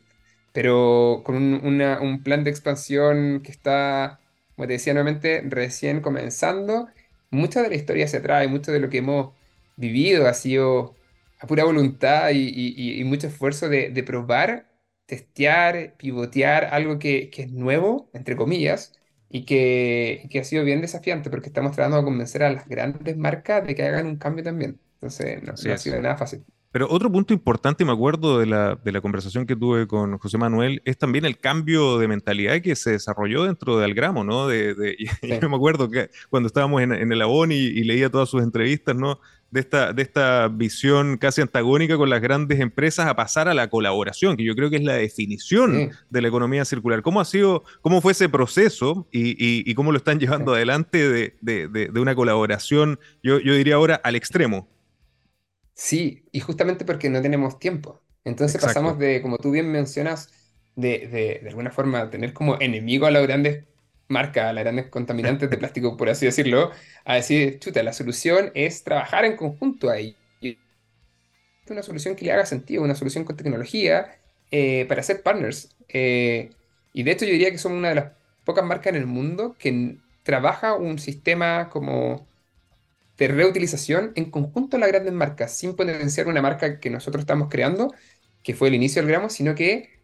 Pero 0.54 1.22
con 1.26 1.36
un, 1.36 2.24
plan 2.24 2.44
de 2.44 2.50
expansión 2.52 3.42
que 3.44 3.52
está, 3.52 4.20
como 4.56 4.68
te 4.68 4.74
decía 4.74 4.94
nuevamente, 4.94 5.42
recién 5.46 6.02
comenzando. 6.02 6.88
Mucha 7.32 7.62
de 7.62 7.70
la 7.70 7.76
historia 7.76 8.08
se 8.08 8.22
trae, 8.22 8.48
mucho 8.48 8.72
de 8.72 8.80
lo 8.80 8.90
que 8.90 9.00
hemos 9.00 9.34
vivido 9.76 10.28
ha 10.28 10.34
sido 10.34 10.96
a 11.40 11.48
pura 11.48 11.64
voluntad 11.66 12.30
y, 12.34 13.04
mucho 13.06 13.28
esfuerzo 13.28 13.70
de, 13.70 14.04
probar, 14.04 14.68
testear, 15.06 15.96
pivotear 15.98 16.66
algo 16.66 17.00
que, 17.00 17.30
que 17.30 17.44
es 17.44 17.52
nuevo, 17.52 18.10
entre 18.14 18.36
comillas, 18.36 18.94
y 19.30 19.46
que, 19.46 20.28
que, 20.30 20.40
ha 20.40 20.44
sido 20.44 20.64
bien 20.64 20.82
desafiante 20.82 21.30
porque 21.30 21.48
estamos 21.48 21.74
tratando 21.74 21.98
de 21.98 22.04
convencer 22.04 22.44
a 22.44 22.52
las 22.52 22.68
grandes 22.68 23.18
marcas 23.18 23.66
de 23.66 23.76
que 23.76 23.84
hagan 23.84 24.08
un 24.08 24.18
cambio 24.18 24.44
también. 24.44 24.80
Entonces, 24.96 25.44
no, 25.44 25.54
ha 25.54 25.78
sido 25.78 26.02
nada 26.02 26.18
fácil. 26.18 26.44
Pero 26.72 26.90
otro 26.90 27.10
punto 27.10 27.34
importante, 27.34 27.86
me 27.86 27.94
acuerdo 27.94 28.38
de 28.38 28.48
la, 28.48 28.76
de 28.76 28.92
la, 28.92 29.00
conversación 29.00 29.46
que 29.46 29.56
tuve 29.56 29.88
con 29.88 30.18
José 30.18 30.38
Manuel, 30.38 30.82
es 30.84 30.98
también 30.98 31.24
el 31.24 31.38
cambio 31.38 32.00
de 32.00 32.10
mentalidad 32.10 32.62
que 32.62 32.76
se 32.76 32.92
desarrolló 32.92 33.46
dentro 33.46 33.78
de 33.78 33.86
Algramo, 33.86 34.26
¿no? 34.26 34.48
De, 34.48 34.74
de 34.74 34.98
Yo 35.42 35.50
me 35.50 35.56
acuerdo 35.56 35.90
que 35.90 36.10
cuando 36.30 36.48
estábamos 36.48 36.82
en, 36.82 36.92
en 36.92 37.12
el 37.14 37.22
y, 37.50 37.54
y, 37.54 37.84
leía 37.86 38.10
todas 38.10 38.28
sus 38.28 38.44
entrevistas, 38.44 38.94
¿no? 38.94 39.22
De 39.56 39.62
esta, 39.62 39.94
de 39.94 40.02
esta 40.02 40.50
visión 40.50 41.16
casi 41.16 41.40
antagónica 41.40 41.96
con 41.96 42.10
las 42.10 42.22
grandes 42.22 42.60
empresas 42.60 43.08
a 43.08 43.16
pasar 43.16 43.48
a 43.48 43.54
la 43.54 43.70
colaboración, 43.70 44.36
que 44.36 44.44
yo 44.44 44.54
creo 44.54 44.70
que 44.70 44.76
es 44.76 44.84
la 44.84 44.96
definición 44.96 45.92
de 46.10 46.22
la 46.22 46.28
economía 46.28 46.66
circular. 46.66 47.02
¿Cómo 47.02 47.22
ha 47.22 47.26
sido, 47.26 47.64
cómo 47.80 48.02
fue 48.02 48.12
ese 48.12 48.28
proceso 48.28 49.08
y, 49.14 49.74
cómo 49.74 49.94
lo 49.94 49.98
están 49.98 50.20
llevando 50.20 50.54
adelante 50.54 51.34
de, 51.42 51.92
una 51.96 52.16
colaboración, 52.16 53.00
yo, 53.24 53.40
diría 53.40 53.76
ahora, 53.76 53.96
al 53.96 54.18
extremo? 54.18 54.68
Sí, 55.74 56.26
y 56.34 56.42
justamente 56.42 56.84
porque 56.84 57.10
no 57.10 57.22
tenemos 57.22 57.58
tiempo. 57.58 58.02
Entonces 58.26 58.62
pasamos 58.62 59.00
de, 59.00 59.22
como 59.22 59.38
tú 59.38 59.52
bien 59.52 59.72
mencionas, 59.72 60.34
de, 60.76 61.40
de, 61.42 61.48
alguna 61.48 61.72
forma 61.72 62.10
tener 62.10 62.34
como 62.34 62.60
enemigo 62.60 63.06
a 63.06 63.12
las 63.12 63.24
grandes 63.24 63.64
marca 64.08 64.52
las 64.54 64.64
grandes 64.64 64.88
contaminantes 64.90 65.50
de 65.50 65.58
plástico, 65.58 65.98
por 65.98 66.10
así 66.10 66.26
decirlo, 66.26 66.72
a 67.06 67.16
decir, 67.16 67.60
chuta, 67.60 67.84
la 67.84 67.94
solución 67.94 68.52
es 68.56 68.84
trabajar 68.84 69.26
en 69.26 69.36
conjunto 69.36 69.90
ahí. 69.90 70.16
Una 71.68 71.82
solución 71.82 72.16
que 72.16 72.26
le 72.26 72.32
haga 72.32 72.46
sentido, 72.46 72.84
una 72.84 72.96
solución 72.96 73.24
con 73.24 73.36
tecnología 73.38 74.20
eh, 74.52 74.86
para 74.88 75.02
ser 75.04 75.24
partners. 75.24 75.76
Eh, 75.90 76.52
y 76.94 77.04
de 77.04 77.12
hecho 77.12 77.26
yo 77.26 77.32
diría 77.32 77.52
que 77.52 77.58
somos 77.58 77.80
una 77.80 77.90
de 77.90 77.96
las 77.96 78.14
pocas 78.44 78.64
marcas 78.66 78.94
en 78.94 78.98
el 78.98 79.08
mundo 79.08 79.56
que 79.58 79.98
trabaja 80.24 80.76
un 80.76 81.00
sistema 81.00 81.70
como 81.70 82.28
de 83.18 83.28
reutilización 83.30 84.12
en 84.16 84.30
conjunto 84.32 84.78
a 84.78 84.80
las 84.80 84.90
grandes 84.90 85.14
marcas, 85.14 85.58
sin 85.58 85.76
potenciar 85.76 86.28
una 86.28 86.42
marca 86.42 86.80
que 86.80 86.90
nosotros 86.90 87.22
estamos 87.22 87.50
creando, 87.50 87.94
que 88.44 88.54
fue 88.56 88.68
el 88.70 88.76
inicio 88.76 89.02
del 89.02 89.10
gramo, 89.12 89.30
sino 89.30 89.56
que 89.56 89.95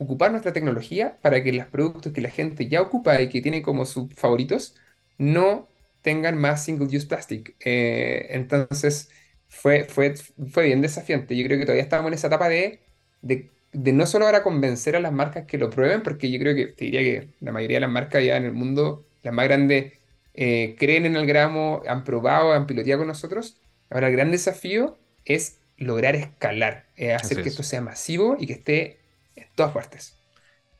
ocupar 0.00 0.30
nuestra 0.30 0.52
tecnología 0.52 1.18
para 1.22 1.42
que 1.44 1.52
los 1.52 1.66
productos 1.66 2.12
que 2.12 2.20
la 2.20 2.30
gente 2.30 2.68
ya 2.68 2.82
ocupa 2.82 3.20
y 3.20 3.28
que 3.28 3.42
tiene 3.42 3.62
como 3.62 3.84
sus 3.86 4.12
favoritos 4.14 4.76
no 5.18 5.68
tengan 6.02 6.38
más 6.38 6.64
single-use 6.64 7.06
plastic. 7.06 7.56
Eh, 7.60 8.28
entonces 8.30 9.10
fue, 9.48 9.84
fue, 9.84 10.14
fue 10.50 10.64
bien 10.66 10.80
desafiante. 10.82 11.36
Yo 11.36 11.44
creo 11.46 11.58
que 11.58 11.64
todavía 11.64 11.82
estamos 11.82 12.08
en 12.08 12.14
esa 12.14 12.28
etapa 12.28 12.48
de, 12.48 12.80
de 13.22 13.50
de 13.72 13.92
no 13.92 14.04
solo 14.06 14.26
ahora 14.26 14.42
convencer 14.42 14.96
a 14.96 15.00
las 15.00 15.12
marcas 15.12 15.46
que 15.46 15.58
lo 15.58 15.70
prueben, 15.70 16.02
porque 16.02 16.30
yo 16.30 16.40
creo 16.40 16.54
que 16.56 16.66
te 16.68 16.86
diría 16.86 17.00
que 17.02 17.28
la 17.40 17.52
mayoría 17.52 17.76
de 17.76 17.82
las 17.82 17.90
marcas 17.90 18.24
ya 18.24 18.36
en 18.36 18.44
el 18.44 18.52
mundo, 18.52 19.06
las 19.22 19.32
más 19.32 19.44
grandes, 19.46 19.92
eh, 20.34 20.76
creen 20.78 21.06
en 21.06 21.16
el 21.16 21.26
gramo, 21.26 21.82
han 21.86 22.04
probado, 22.04 22.52
han 22.52 22.66
piloteado 22.66 23.00
con 23.00 23.08
nosotros. 23.08 23.60
Ahora 23.90 24.08
el 24.08 24.14
gran 24.14 24.30
desafío 24.30 24.98
es 25.24 25.60
lograr 25.76 26.16
escalar, 26.16 26.86
eh, 26.96 27.12
hacer 27.14 27.42
que 27.42 27.48
esto 27.48 27.62
sea 27.62 27.80
masivo 27.80 28.36
y 28.38 28.46
que 28.46 28.54
esté 28.54 28.99
en 29.40 29.54
todas 29.54 29.72
partes. 29.72 30.20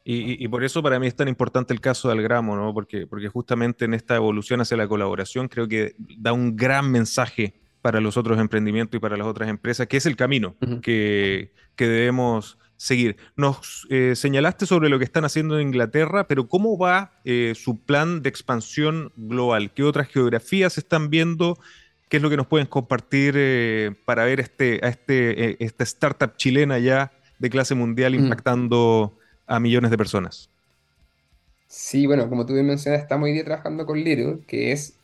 Y, 0.02 0.48
por 0.48 0.64
eso 0.64 0.82
para 0.82 0.98
mí 0.98 1.06
es 1.06 1.14
tan 1.14 1.28
importante 1.28 1.72
el 1.72 1.80
caso 1.80 2.08
del 2.08 2.22
gramo, 2.22 2.56
¿no? 2.56 2.72
Porque, 2.72 3.06
porque 3.06 3.28
justamente 3.28 3.84
en 3.84 3.94
esta 3.94 4.16
evolución 4.16 4.60
hacia 4.60 4.76
la 4.76 4.88
colaboración 4.88 5.46
creo 5.46 5.68
que 5.68 5.94
da 6.18 6.32
un 6.32 6.56
gran 6.56 6.90
mensaje 6.90 7.60
para 7.82 8.00
los 8.00 8.16
otros 8.16 8.40
emprendimientos 8.40 8.96
y 8.96 9.00
para 9.00 9.16
las 9.16 9.26
otras 9.26 9.48
empresas, 9.48 9.86
que 9.86 9.98
es 9.98 10.06
el 10.06 10.16
camino 10.16 10.56
que, 10.82 11.52
que, 11.76 11.86
debemos 11.86 12.58
seguir. 12.76 13.18
Nos 13.36 13.86
eh, 13.90 14.14
señalaste 14.16 14.66
sobre 14.66 14.88
lo 14.88 14.98
que 14.98 15.04
están 15.04 15.24
haciendo 15.24 15.58
en 15.58 15.68
Inglaterra, 15.68 16.26
pero 16.26 16.48
¿cómo 16.48 16.76
va 16.76 17.20
eh, 17.24 17.52
su 17.54 17.84
plan 17.84 18.22
de 18.22 18.30
expansión 18.30 19.12
global? 19.16 19.72
¿Qué 19.72 19.84
otras 19.84 20.08
geografías 20.08 20.76
están 20.78 21.10
viendo? 21.10 21.58
¿Qué 22.08 22.16
es 22.16 22.22
lo 22.22 22.30
que 22.30 22.36
nos 22.36 22.46
pueden 22.46 22.66
compartir 22.66 23.34
eh, 23.36 23.94
para 24.06 24.24
ver 24.24 24.40
este, 24.40 24.80
a 24.82 24.88
este, 24.88 25.62
esta 25.62 25.84
startup 25.84 26.36
chilena 26.36 26.78
ya 26.78 27.12
de 27.40 27.50
clase 27.50 27.74
mundial 27.74 28.14
impactando 28.14 29.18
a 29.46 29.58
millones 29.58 29.90
de 29.90 29.98
personas? 29.98 30.48
Sí, 31.66 32.06
bueno, 32.06 32.28
como 32.28 32.46
tú 32.46 32.54
bien 32.54 32.66
mencionas, 32.66 33.00
estamos 33.00 33.26
hoy 33.26 33.32
día 33.32 33.44
trabajando 33.44 33.86
con 33.86 33.98
Little, 33.98 34.40
que 34.46 34.72
es 34.72 35.00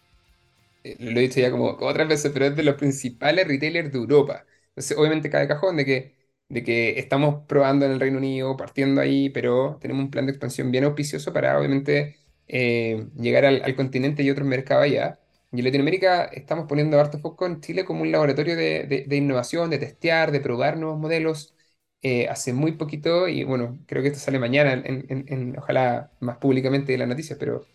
eh, 0.86 0.96
lo 1.00 1.18
he 1.18 1.22
dicho 1.24 1.40
ya 1.40 1.50
como, 1.50 1.70
otras 1.80 2.08
veces, 2.08 2.30
pero 2.32 2.46
es 2.46 2.56
de 2.56 2.62
los 2.62 2.76
principales 2.76 3.46
retailers 3.48 3.92
de 3.92 3.98
Europa. 3.98 4.46
Entonces, 4.68 4.96
obviamente 4.96 5.30
cae 5.30 5.48
cajón 5.48 5.76
de 5.76 5.84
que, 5.84 6.14
de 6.48 6.62
que 6.62 6.98
estamos 6.98 7.44
probando 7.48 7.86
en 7.86 7.92
el 7.92 8.00
Reino 8.00 8.18
Unido, 8.18 8.56
partiendo 8.56 9.00
ahí, 9.00 9.30
pero 9.30 9.78
tenemos 9.80 10.04
un 10.04 10.10
plan 10.10 10.26
de 10.26 10.32
expansión 10.32 10.70
bien 10.70 10.84
auspicioso 10.84 11.32
para, 11.32 11.58
obviamente, 11.58 12.16
eh, 12.46 13.08
llegar 13.18 13.44
al, 13.44 13.74
continente 13.76 14.22
y 14.22 14.30
otros 14.30 14.46
mercados 14.46 14.84
allá. 14.84 15.18
Y 15.52 15.58
en 15.58 15.64
Latinoamérica 15.64 16.24
estamos 16.26 16.66
poniendo 16.68 17.00
harto 17.00 17.18
foco 17.18 17.46
en 17.46 17.60
Chile 17.60 17.84
como 17.84 18.02
un 18.02 18.12
laboratorio 18.12 18.54
de, 18.56 19.04
de, 19.08 19.16
innovación, 19.16 19.70
de 19.70 19.78
testear, 19.78 20.30
de 20.32 20.40
probar 20.40 20.76
nuevos 20.76 20.98
modelos. 20.98 21.54
Eh, 22.02 22.28
hace 22.28 22.52
muy 22.52 22.72
poquito, 22.72 23.26
y 23.28 23.44
bueno, 23.44 23.78
creo 23.86 24.02
que 24.02 24.08
esto 24.08 24.20
sale 24.20 24.38
mañana, 24.38 24.72
en, 24.74 25.56
ojalá 25.58 26.12
más 26.20 26.38
públicamente 26.38 26.92
de 26.92 26.98
las 26.98 27.08
noticias, 27.08 27.38
pero 27.38 27.66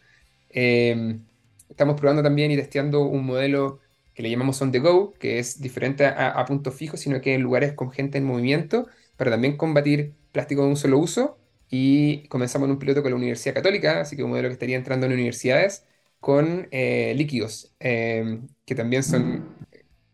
Estamos 1.71 1.95
probando 1.99 2.21
también 2.21 2.51
y 2.51 2.57
testeando 2.57 3.05
un 3.05 3.25
modelo 3.25 3.79
que 4.13 4.21
le 4.21 4.29
llamamos 4.29 4.61
on 4.61 4.73
the 4.73 4.79
go, 4.79 5.13
que 5.13 5.39
es 5.39 5.61
diferente 5.61 6.05
a, 6.05 6.43
punto 6.45 6.71
fijo, 6.71 6.97
sino 6.97 7.21
que 7.21 7.33
en 7.33 7.41
lugares 7.41 7.73
con 7.73 7.91
gente 7.91 8.17
en 8.17 8.25
movimiento, 8.25 8.87
para 9.15 9.31
también 9.31 9.55
combatir 9.55 10.13
plástico 10.33 10.63
de 10.63 10.67
un 10.67 10.75
solo 10.75 10.99
uso. 10.99 11.37
Y 11.69 12.27
comenzamos 12.27 12.65
en 12.67 12.73
un 12.73 12.79
piloto 12.79 13.01
con 13.01 13.11
la 13.11 13.17
Universidad 13.17 13.55
Católica, 13.55 14.01
así 14.01 14.17
que 14.17 14.23
un 14.23 14.31
modelo 14.31 14.49
que 14.49 14.53
estaría 14.53 14.75
entrando 14.75 15.05
en 15.05 15.13
universidades 15.13 15.85
con 16.19 16.67
eh, 16.71 17.13
líquidos, 17.15 17.73
que 17.79 18.75
también 18.75 19.03
son, 19.03 19.45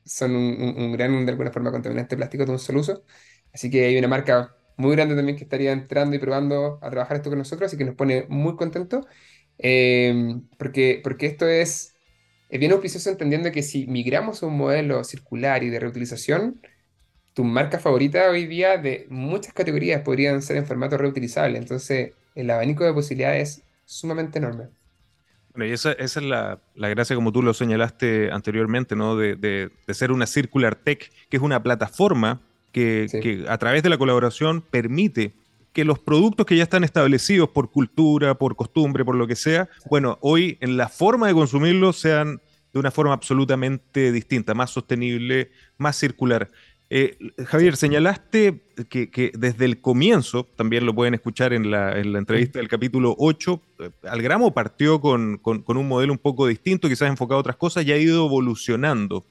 son 0.06 0.36
un, 0.36 0.91
gran, 0.93 1.26
de 1.26 1.32
alguna 1.32 1.52
forma, 1.52 1.72
contaminante 1.72 2.15
plástico 2.15 2.46
de 2.46 2.52
un 2.52 2.60
solo 2.60 2.82
uso. 2.82 3.04
Así 3.58 3.72
que 3.72 3.86
hay 3.86 3.98
una 3.98 4.08
marca 4.08 4.56
muy 4.76 4.96
grande 4.96 5.15
también 5.15 5.36
que 5.36 5.43
estaría 5.43 5.72
entrando 5.72 6.15
y 6.15 6.20
probando 6.20 6.78
a 6.80 6.91
trabajar 6.91 7.17
esto 7.17 7.32
con 7.32 7.39
nosotros, 7.39 7.65
así 7.65 7.76
que 7.76 7.86
nos 7.86 7.96
pone 7.96 8.28
muy 8.30 8.56
contentos. 8.56 9.04
Em, 9.58 10.43
porque, 10.60 11.02
porque 11.04 11.26
esto 11.26 11.48
es, 11.48 11.96
es 12.50 12.60
bien 12.60 12.72
auspicioso 12.72 13.10
entendiendo 13.10 13.52
que 13.52 13.63
si 13.63 13.88
migramos 13.88 14.43
a 14.43 14.46
un 14.46 14.58
modelo 14.58 15.04
circular 15.04 15.63
y 15.63 15.70
de 15.72 15.80
reutilización, 15.80 16.62
tu 17.34 17.43
marca 17.43 17.80
favorita 17.80 18.30
hoy 18.30 18.46
día 18.46 18.78
de 18.78 19.08
muchas 19.10 19.54
categorías 19.54 20.04
podrían 20.04 20.43
ser 20.43 20.58
en 20.58 20.67
formato 20.67 20.96
reutilizable. 20.96 21.58
Entonces, 21.58 22.12
el 22.36 22.52
abanico 22.52 22.84
de 22.84 22.93
posibilidades 22.93 23.50
es 23.50 23.63
sumamente 23.86 24.38
enorme. 24.38 24.67
Bueno, 25.50 25.65
y 25.65 25.74
esa, 25.74 25.93
esa 25.93 26.20
es 26.20 26.26
la, 26.28 26.60
la, 26.76 26.89
gracia, 26.89 27.15
como 27.15 27.32
tú 27.32 27.41
lo 27.41 27.56
señalaste 27.56 28.30
anteriormente, 28.32 28.96
¿no? 28.96 29.15
De, 29.15 29.36
de, 29.36 29.93
ser 29.96 30.12
una 30.12 30.28
Circular 30.28 30.76
Tech, 30.76 31.12
que 31.32 31.38
es 31.38 31.41
una 31.41 31.63
plataforma 31.63 32.39
que, 32.71 33.08
que 33.12 33.45
a 33.47 33.58
través 33.58 33.84
de 33.84 33.89
la 33.89 33.97
colaboración 33.97 34.62
permite 34.62 35.34
que 35.73 35.86
los 35.86 35.99
productos 35.99 36.45
que 36.45 36.58
ya 36.58 36.63
están 36.63 36.84
establecidos 36.84 37.49
por 37.49 37.69
cultura, 37.69 38.36
por 38.36 38.56
costumbre, 38.56 39.06
por 39.06 39.15
lo 39.15 39.27
que 39.27 39.36
sea, 39.36 39.69
bueno, 39.89 40.17
hoy 40.21 40.58
en 40.60 40.75
la 40.75 40.89
forma 40.89 41.27
de 41.27 41.34
consumirlos 41.34 41.99
sean 41.99 42.41
de 42.73 42.80
una 42.80 42.91
forma 42.91 43.13
absolutamente 43.13 44.12
distinta, 44.12 44.53
más 44.53 44.71
sostenible, 44.71 45.51
más 45.77 45.95
circular. 45.95 46.49
Eh, 46.89 47.17
Javier, 47.45 47.75
señalaste 47.75 48.62
que, 48.89 49.32
desde 49.38 49.65
el 49.65 49.82
comienzo, 49.82 50.47
también 50.56 50.86
lo 50.86 50.95
pueden 50.95 51.13
escuchar 51.13 51.51
en 51.51 51.69
la, 51.69 51.99
entrevista 51.99 52.60
del 52.60 52.69
capítulo 52.69 53.15
8, 53.17 53.62
eh, 53.80 53.89
Algramo 54.10 54.53
partió 54.53 55.01
con, 55.01 55.41
un 55.43 55.88
modelo 55.88 56.13
un 56.13 56.19
poco 56.19 56.47
distinto, 56.47 56.88
quizás 56.88 57.10
enfocado 57.10 57.38
a 57.38 57.41
otras 57.41 57.58
cosas, 57.58 57.86
y 57.86 57.91
ha 57.91 57.97
ido 57.97 58.25
evolucionando. 58.25 59.25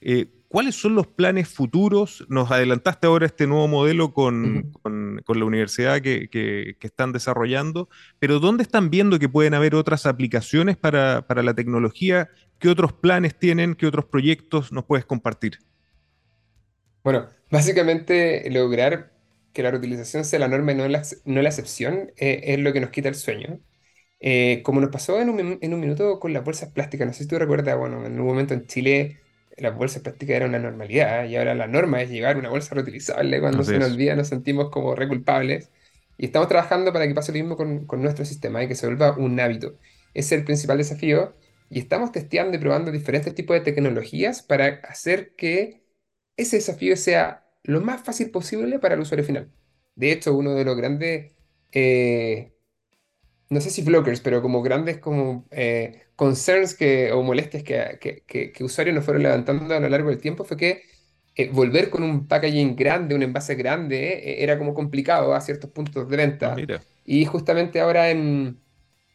Eh, 0.00 0.26
¿Cuáles 0.54 0.76
son 0.76 0.94
los 0.94 1.08
planes 1.08 1.48
futuros? 1.48 2.24
Nos 2.28 2.48
adelantaste 2.52 3.08
ahora 3.08 3.26
este 3.26 3.48
nuevo 3.48 3.66
modelo 3.66 4.14
con, 4.14 4.72
la 4.84 5.44
universidad 5.44 6.00
que, 6.00 6.76
están 6.80 7.10
desarrollando, 7.10 7.88
pero 8.20 8.38
¿dónde 8.38 8.62
están 8.62 8.88
viendo 8.88 9.18
que 9.18 9.28
pueden 9.28 9.54
haber 9.54 9.74
otras 9.74 10.06
aplicaciones 10.06 10.76
para, 10.76 11.24
la 11.28 11.54
tecnología? 11.54 12.28
¿Qué 12.60 12.68
otros 12.68 12.92
planes 12.92 13.36
tienen? 13.36 13.74
¿Qué 13.74 13.88
otros 13.88 14.04
proyectos 14.04 14.70
nos 14.70 14.84
puedes 14.84 15.04
compartir? 15.04 15.58
Bueno, 17.02 17.26
básicamente 17.50 18.48
lograr 18.48 19.12
que 19.52 19.64
la 19.64 19.72
reutilización 19.72 20.24
sea 20.24 20.38
la 20.38 20.46
norma 20.46 20.70
y 20.70 20.76
no 20.76 20.86
la, 20.86 21.02
no 21.24 21.42
la 21.42 21.48
excepción 21.48 22.12
eh, 22.16 22.42
es 22.44 22.60
lo 22.60 22.72
que 22.72 22.80
nos 22.80 22.90
quita 22.90 23.08
el 23.08 23.16
sueño. 23.16 23.58
Eh, 24.20 24.62
como 24.62 24.80
nos 24.80 24.90
pasó 24.90 25.20
en 25.20 25.30
un, 25.30 25.58
en 25.60 25.74
un, 25.74 25.80
minuto 25.80 26.20
con 26.20 26.32
las 26.32 26.44
bolsas 26.44 26.70
plásticas, 26.70 27.08
no 27.08 27.12
sé 27.12 27.24
si 27.24 27.28
tú 27.28 27.40
recuerdas, 27.40 27.76
bueno, 27.76 28.06
en 28.06 28.20
un 28.20 28.24
momento 28.24 28.54
en 28.54 28.68
Chile 28.68 29.23
las 29.56 29.76
bolsas 29.76 30.02
plásticas 30.02 30.36
era 30.36 30.46
una 30.46 30.58
normalidad 30.58 31.24
y 31.26 31.36
ahora 31.36 31.54
la 31.54 31.66
norma 31.66 32.02
es 32.02 32.10
llevar 32.10 32.36
una 32.36 32.48
bolsa 32.50 32.74
reutilizable. 32.74 33.40
Cuando 33.40 33.62
se 33.64 33.78
nos 33.78 33.92
olvida 33.92 34.16
nos 34.16 34.28
sentimos 34.28 34.70
como 34.70 34.94
reculpables. 34.94 35.70
Y 36.16 36.26
estamos 36.26 36.48
trabajando 36.48 36.92
para 36.92 37.08
que 37.08 37.14
pase 37.14 37.32
lo 37.32 37.38
mismo 37.38 37.56
con, 37.56 37.86
con 37.86 38.00
nuestro 38.02 38.24
sistema 38.24 38.62
y 38.62 38.68
que 38.68 38.74
se 38.74 38.86
vuelva 38.86 39.16
un 39.16 39.38
hábito. 39.40 39.78
Ese 40.14 40.34
es 40.34 40.40
el 40.40 40.44
principal 40.44 40.78
desafío. 40.78 41.34
Y 41.70 41.80
estamos 41.80 42.12
testeando 42.12 42.56
y 42.56 42.60
probando 42.60 42.92
diferentes 42.92 43.34
tipos 43.34 43.54
de 43.54 43.62
tecnologías 43.62 44.42
para 44.42 44.80
hacer 44.84 45.34
que 45.34 45.82
ese 46.36 46.56
desafío 46.56 46.96
sea 46.96 47.46
lo 47.62 47.80
más 47.80 48.02
fácil 48.02 48.30
posible 48.30 48.78
para 48.78 48.94
el 48.94 49.00
usuario 49.00 49.24
final. 49.24 49.50
De 49.96 50.12
hecho, 50.12 50.34
uno 50.34 50.54
de 50.54 50.64
los 50.64 50.76
grandes, 50.76 51.32
eh, 51.72 52.52
no 53.50 53.60
sé 53.60 53.70
si 53.70 53.82
blockers, 53.82 54.20
pero 54.20 54.42
como 54.42 54.62
grandes 54.62 54.98
como 54.98 55.46
eh, 55.50 56.03
concerns 56.16 56.74
que, 56.74 57.12
o 57.12 57.22
molestias 57.22 57.62
que, 57.62 58.22
que, 58.26 58.64
usuarios 58.64 58.94
nos 58.94 59.04
fueron 59.04 59.22
levantando 59.22 59.74
a 59.74 59.80
lo 59.80 59.88
largo 59.88 60.10
del 60.10 60.20
tiempo 60.20 60.44
fue 60.44 60.56
que 60.56 60.82
eh, 61.36 61.50
volver 61.50 61.90
con 61.90 62.02
un 62.02 62.28
packaging 62.28 62.76
grande, 62.76 63.14
un 63.14 63.22
envase 63.22 63.54
grande, 63.56 64.12
eh, 64.12 64.42
era 64.44 64.58
como 64.58 64.74
complicado 64.74 65.34
a 65.34 65.40
ciertos 65.40 65.70
puntos 65.70 66.08
de 66.08 66.16
venta. 66.16 66.56
Ah, 66.58 66.80
y 67.04 67.24
justamente 67.24 67.80
ahora 67.80 68.10
en, 68.10 68.60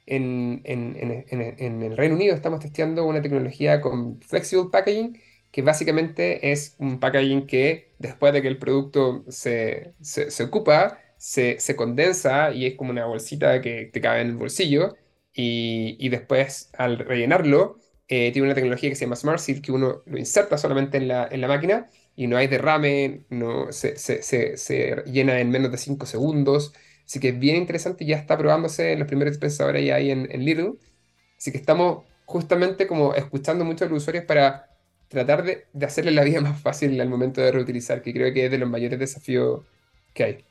en, 0.05 0.61
en, 0.65 1.25
en, 1.29 1.83
el 1.83 1.97
Reino 1.97 2.15
Unido 2.15 2.35
estamos 2.35 2.59
testeando 2.59 3.05
una 3.05 3.21
tecnología 3.21 3.79
con 3.81 4.19
Flexible 4.21 4.69
Packaging, 4.71 5.17
que 5.51 5.61
básicamente 5.61 6.51
es 6.51 6.75
un 6.79 6.99
packaging 6.99 7.47
que 7.47 7.93
después 7.99 8.33
de 8.33 8.41
que 8.41 8.47
el 8.49 8.59
producto 8.59 9.23
se, 9.29 9.93
se, 10.01 10.29
se 10.29 10.43
ocupa, 10.43 10.99
se, 11.17 11.59
se, 11.59 11.75
condensa 11.75 12.51
y 12.51 12.65
es 12.65 12.75
como 12.75 12.91
una 12.91 13.05
bolsita 13.05 13.61
que 13.61 13.85
te 13.91 14.01
cabe 14.01 14.21
en 14.21 14.27
el 14.27 14.35
bolsillo 14.35 14.95
y, 15.41 16.09
después 16.09 16.69
al 16.77 16.99
rellenarlo 16.99 17.79
eh, 18.07 18.31
tiene 18.31 18.47
una 18.47 18.55
tecnología 18.55 18.89
que 18.89 18.95
se 18.95 19.05
llama 19.05 19.15
Smart 19.15 19.39
Seal 19.39 19.61
que 19.61 19.71
uno 19.71 20.01
lo 20.05 20.17
inserta 20.17 20.57
solamente 20.57 20.97
en 20.97 21.07
la, 21.07 21.27
en 21.31 21.41
la 21.41 21.47
máquina 21.47 21.87
y 22.15 22.27
no 22.27 22.37
hay 22.37 22.47
derrame, 22.47 23.23
no, 23.29 23.71
se, 23.71 23.97
se, 23.97 24.21
se, 24.57 25.03
llena 25.05 25.39
en 25.39 25.49
menos 25.51 25.71
de 25.71 25.77
5 25.77 26.05
segundos. 26.05 26.73
Así 27.05 27.19
que 27.19 27.29
es 27.29 27.39
bien 27.39 27.55
interesante, 27.55 28.05
ya 28.05 28.17
está 28.17 28.37
probándose 28.37 28.91
en 28.91 28.99
los 28.99 29.07
primeros 29.07 29.31
dispensadores 29.33 29.85
ya 29.85 29.95
ahí 29.95 30.11
en, 30.11 30.27
en 30.31 30.43
Lidl. 30.43 30.77
Así 31.37 31.51
que 31.51 31.57
estamos 31.57 32.05
justamente 32.25 32.87
como 32.87 33.13
escuchando 33.15 33.63
mucho 33.65 33.85
a 33.85 33.87
los 33.89 34.03
usuarios 34.03 34.25
para 34.25 34.69
tratar 35.07 35.43
de, 35.43 35.67
de 35.73 35.85
hacerle 35.85 36.11
la 36.11 36.23
vida 36.23 36.41
más 36.49 36.61
fácil 36.61 36.99
al 36.99 37.09
momento 37.09 37.41
de 37.41 37.51
reutilizar, 37.51 38.01
que 38.01 38.13
creo 38.13 38.33
que 38.33 38.45
es 38.45 38.51
de 38.51 38.57
los 38.57 38.69
mayores 38.69 38.99
desafíos 38.99 39.61
que 40.13 40.23
hay 40.23 40.45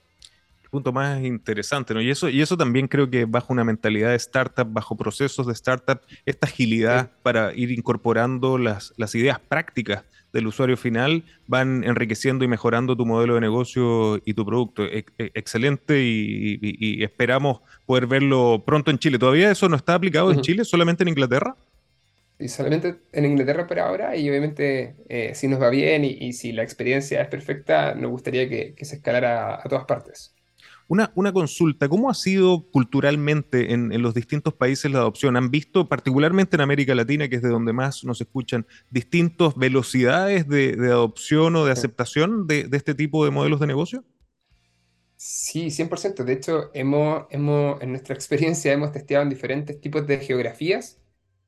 punto 0.69 0.93
más 0.93 1.23
interesante, 1.23 1.95
¿no? 1.95 2.01
Y 2.01 2.11
eso, 2.11 2.29
y 2.29 2.41
eso 2.41 2.57
también 2.57 2.89
creo 2.89 3.11
que 3.11 3.25
bajo 3.25 3.53
una 3.53 3.65
mentalidad 3.65 4.11
de 4.11 4.17
startup, 4.17 4.67
bajo 4.71 4.97
procesos 4.97 5.47
de 5.47 5.53
startup, 5.53 6.01
esta 6.27 6.47
agilidad 6.47 7.11
para 7.23 7.55
ir 7.55 7.71
incorporando 7.71 8.59
las, 8.59 8.93
las 8.97 9.15
ideas 9.15 9.39
prácticas 9.41 10.05
del 10.33 10.47
usuario 10.47 10.77
final 10.77 11.25
van 11.47 11.85
enriqueciendo 11.85 12.45
y 12.45 12.49
mejorando 12.49 12.97
tu 12.97 13.07
modelo 13.07 13.35
de 13.35 13.41
negocio 13.41 14.21
y 14.25 14.35
tu 14.35 14.45
producto. 14.45 14.85
E, 14.85 15.05
e, 15.19 15.31
excelente 15.35 16.03
y, 16.03 17.03
esperamos 17.03 17.61
poder 17.87 18.07
verlo 18.07 18.63
pronto 18.65 18.91
en 18.91 18.99
Chile. 18.99 19.19
¿Todavía 19.19 19.51
eso 19.51 19.69
no 19.69 19.77
está 19.77 19.95
aplicado 19.95 20.31
en 20.33 20.41
Chile, 20.41 20.65
solamente 20.65 21.03
en 21.03 21.09
Inglaterra? 21.09 21.57
Y 22.41 22.49
solamente 22.49 22.97
en 23.13 23.25
Inglaterra 23.25 23.67
por 23.67 23.81
ahora 23.81 24.15
y 24.17 24.29
obviamente 24.31 24.95
eh, 25.09 25.33
si 25.35 25.49
nos 25.49 25.61
va 25.61 25.71
bien 25.71 26.05
y, 26.05 26.33
si 26.33 26.53
la 26.53 26.63
experiencia 26.63 27.21
es 27.21 27.29
perfecta, 27.29 27.95
nos 27.95 28.11
gustaría 28.11 28.49
que, 28.49 28.75
se 28.81 28.97
escalara 28.97 29.57
a 29.57 29.69
todas 29.69 29.87
partes. 29.87 30.35
Una, 30.91 31.13
una, 31.15 31.35
consulta, 31.35 31.87
¿cómo 31.87 32.09
ha 32.09 32.15
sido 32.15 32.71
culturalmente 32.71 33.75
en, 33.75 33.93
en, 33.93 34.01
los 34.01 34.15
distintos 34.15 34.55
países 34.55 34.91
la 34.91 35.01
adopción? 35.01 35.37
¿Han 35.37 35.51
visto, 35.51 35.87
particularmente 35.87 36.57
en 36.57 36.63
América 36.63 36.95
Latina, 36.95 37.29
que 37.29 37.37
es 37.37 37.43
de 37.43 37.51
donde 37.51 37.75
más 37.75 38.05
nos 38.05 38.23
escuchan, 38.23 38.67
distintas 38.91 39.55
velocidades 39.55 40.49
de, 40.49 40.77
de 40.77 40.89
adopción 40.89 41.57
o 41.57 41.67
de 41.67 41.73
aceptación 41.73 42.47
de, 42.47 42.65
de, 42.65 42.77
este 42.79 42.95
tipo 42.95 43.23
de 43.27 43.31
modelos 43.31 43.61
de 43.61 43.67
negocio? 43.67 44.03
Sí, 45.17 45.67
100%. 45.67 46.25
De 46.25 46.33
hecho, 46.33 46.71
hemos, 46.73 47.27
hemos, 47.29 47.83
en 47.83 47.91
nuestra 47.91 48.15
experiencia 48.15 48.73
hemos 48.73 48.91
testeado 48.91 49.25
en 49.25 49.29
diferentes 49.29 49.79
tipos 49.83 50.07
de 50.07 50.19
geografías. 50.21 50.99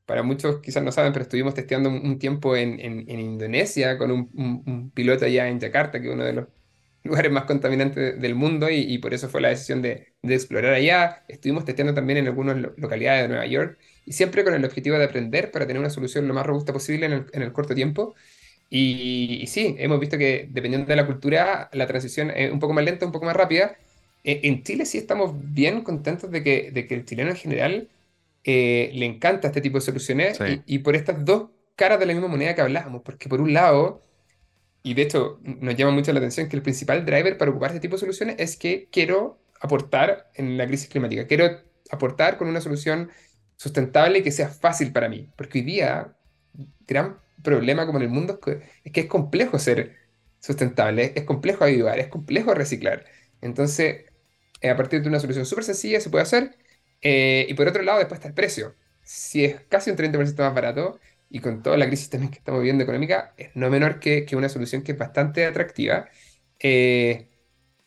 Para 0.05 0.22
muchos 0.22 0.61
quizás 0.61 0.83
no 0.83 0.92
saben, 0.92 1.14
pero 1.14 1.22
estuvimos 1.22 1.55
testeando 1.55 1.88
un, 1.88 2.18
tiempo 2.18 2.57
en, 2.57 2.79
en, 2.79 3.09
en, 3.09 3.20
Indonesia 3.20 3.96
con 3.96 4.11
un, 4.11 4.31
un, 4.35 4.62
un 4.66 4.90
piloto 4.90 5.24
allá 5.24 5.48
en 5.48 5.61
Yakarta, 5.61 5.98
que 5.98 6.09
es 6.09 6.12
uno 6.12 6.24
de 6.24 6.33
los 6.35 6.46
lugares 7.04 7.32
más 7.32 7.44
contaminantes 7.44 8.20
del 8.20 8.34
mundo 8.34 8.70
y, 8.70 8.80
y 8.80 8.98
por 8.98 9.14
eso 9.14 9.28
fue 9.28 9.40
la 9.40 9.48
decisión 9.48 9.82
de, 9.82 10.12
de, 10.22 10.34
explorar 10.34 10.74
allá. 10.74 11.24
Estuvimos 11.28 11.64
testeando 11.64 11.94
también 11.94 12.18
en 12.18 12.26
algunas 12.26 12.56
localidades 12.76 13.22
de 13.22 13.28
Nueva 13.28 13.46
York 13.46 13.78
y 14.04 14.12
siempre 14.12 14.44
con 14.44 14.54
el 14.54 14.64
objetivo 14.64 14.98
de 14.98 15.04
aprender 15.04 15.50
para 15.50 15.66
tener 15.66 15.80
una 15.80 15.90
solución 15.90 16.28
lo 16.28 16.34
más 16.34 16.46
robusta 16.46 16.72
posible 16.72 17.06
en 17.06 17.12
el, 17.12 17.26
en 17.32 17.42
el 17.42 17.52
corto 17.52 17.74
tiempo. 17.74 18.14
Y, 18.68 19.40
y, 19.42 19.46
sí, 19.48 19.74
hemos 19.78 19.98
visto 19.98 20.16
que 20.16 20.48
dependiendo 20.50 20.86
de 20.86 20.96
la 20.96 21.06
cultura, 21.06 21.70
la 21.72 21.86
transición 21.86 22.30
es 22.30 22.52
un 22.52 22.60
poco 22.60 22.72
más 22.72 22.84
lenta, 22.84 23.06
un 23.06 23.12
poco 23.12 23.26
más 23.26 23.36
rápida. 23.36 23.76
En, 24.22 24.40
en 24.42 24.62
Chile 24.62 24.86
sí 24.86 24.98
estamos 24.98 25.32
bien 25.34 25.82
contentos 25.82 26.30
de 26.30 26.42
que, 26.42 26.70
de 26.70 26.86
que 26.86 26.94
el 26.94 27.04
chileno 27.04 27.30
en 27.30 27.36
general 27.36 27.88
eh, 28.44 28.90
le 28.94 29.06
encanta 29.06 29.48
este 29.48 29.60
tipo 29.60 29.78
de 29.78 29.82
soluciones 29.82 30.36
sí. 30.36 30.62
y, 30.66 30.76
y 30.76 30.78
por 30.80 30.94
estas 30.94 31.24
dos 31.24 31.50
caras 31.74 31.98
de 31.98 32.06
la 32.06 32.12
misma 32.12 32.28
moneda 32.28 32.54
que 32.54 32.60
hablábamos, 32.60 33.02
porque 33.02 33.28
por 33.28 33.40
un 33.40 33.52
lado 33.54 34.02
y 34.83 34.95
de 34.95 35.03
hecho, 35.03 35.40
nos 35.43 35.77
llama 35.77 35.93
mucho 35.93 36.12
la 36.12 36.21
atención 36.21 36.49
que 36.49 36.57
el 36.57 36.62
principal 36.62 37.05
driver 37.05 37.37
para 37.37 37.51
ocupar 37.51 37.71
este 37.71 37.81
tipo 37.81 37.97
de 37.97 38.01
soluciones 38.01 38.37
es 38.38 38.57
que 38.57 38.88
quiero 38.90 39.38
aportar 39.61 40.31
en 40.35 40.57
la 40.57 40.66
crisis 40.66 40.88
climática. 40.88 41.27
Quiero 41.27 41.61
aportar 41.90 42.38
con 42.38 42.49
una 42.49 42.61
solución 42.61 43.11
sustentable 43.57 44.23
que 44.23 44.33
sea 44.33 44.49
fácil 44.49 44.93
para 44.93 45.09
mí. 45.09 45.31
Porque 45.37 45.59
hoy 45.59 45.64
día, 45.64 46.16
gran 46.87 47.19
problema 47.43 47.87
como 47.87 47.99
en 47.99 48.05
el 48.05 48.11
mundo 48.11 48.35
es 48.35 48.38
que 48.40 48.62
es, 48.85 48.93
que 48.93 49.01
es 49.01 49.07
complejo 49.07 49.59
ser 49.59 49.97
sustentable, 50.40 51.12
es 51.14 51.25
complejo 51.25 51.64
ayudar, 51.64 51.99
es 51.99 52.09
complejo 52.09 52.55
reciclar. 52.55 53.05
Entonces, 53.43 54.07
a 54.62 54.77
partir 54.77 55.03
de 55.03 55.09
una 55.09 55.21
solución 55.21 55.47
súper 55.47 55.64
sencilla 55.64 56.01
se 56.01 56.11
puede 56.11 56.23
hacer. 56.23 56.57
Eh, 57.03 57.47
y 57.49 57.55
por 57.55 57.69
otro 57.69 57.83
lado, 57.83 57.99
después 57.99 58.19
está 58.19 58.29
el 58.29 58.35
precio. 58.35 58.75
Si 59.03 59.45
es 59.45 59.61
casi 59.69 59.90
un 59.90 59.97
30% 59.97 60.43
más 60.43 60.55
barato, 60.55 61.01
y 61.31 61.40
con 61.40 61.62
toda 61.62 61.79
la 61.79 61.87
crisis 61.88 62.11
también 62.11 62.33
que 62.33 62.38
estamos 62.38 62.61
viviendo 62.62 62.85
económica, 62.85 63.35
es 63.38 63.51
no 63.57 63.71
menor 63.71 64.01
que, 64.01 64.27
que 64.27 64.37
una 64.37 64.51
solución 64.51 64.83
que 64.83 64.93
es 64.93 64.99
bastante 64.99 65.47
atractiva. 65.47 66.09
Eh, 66.61 67.31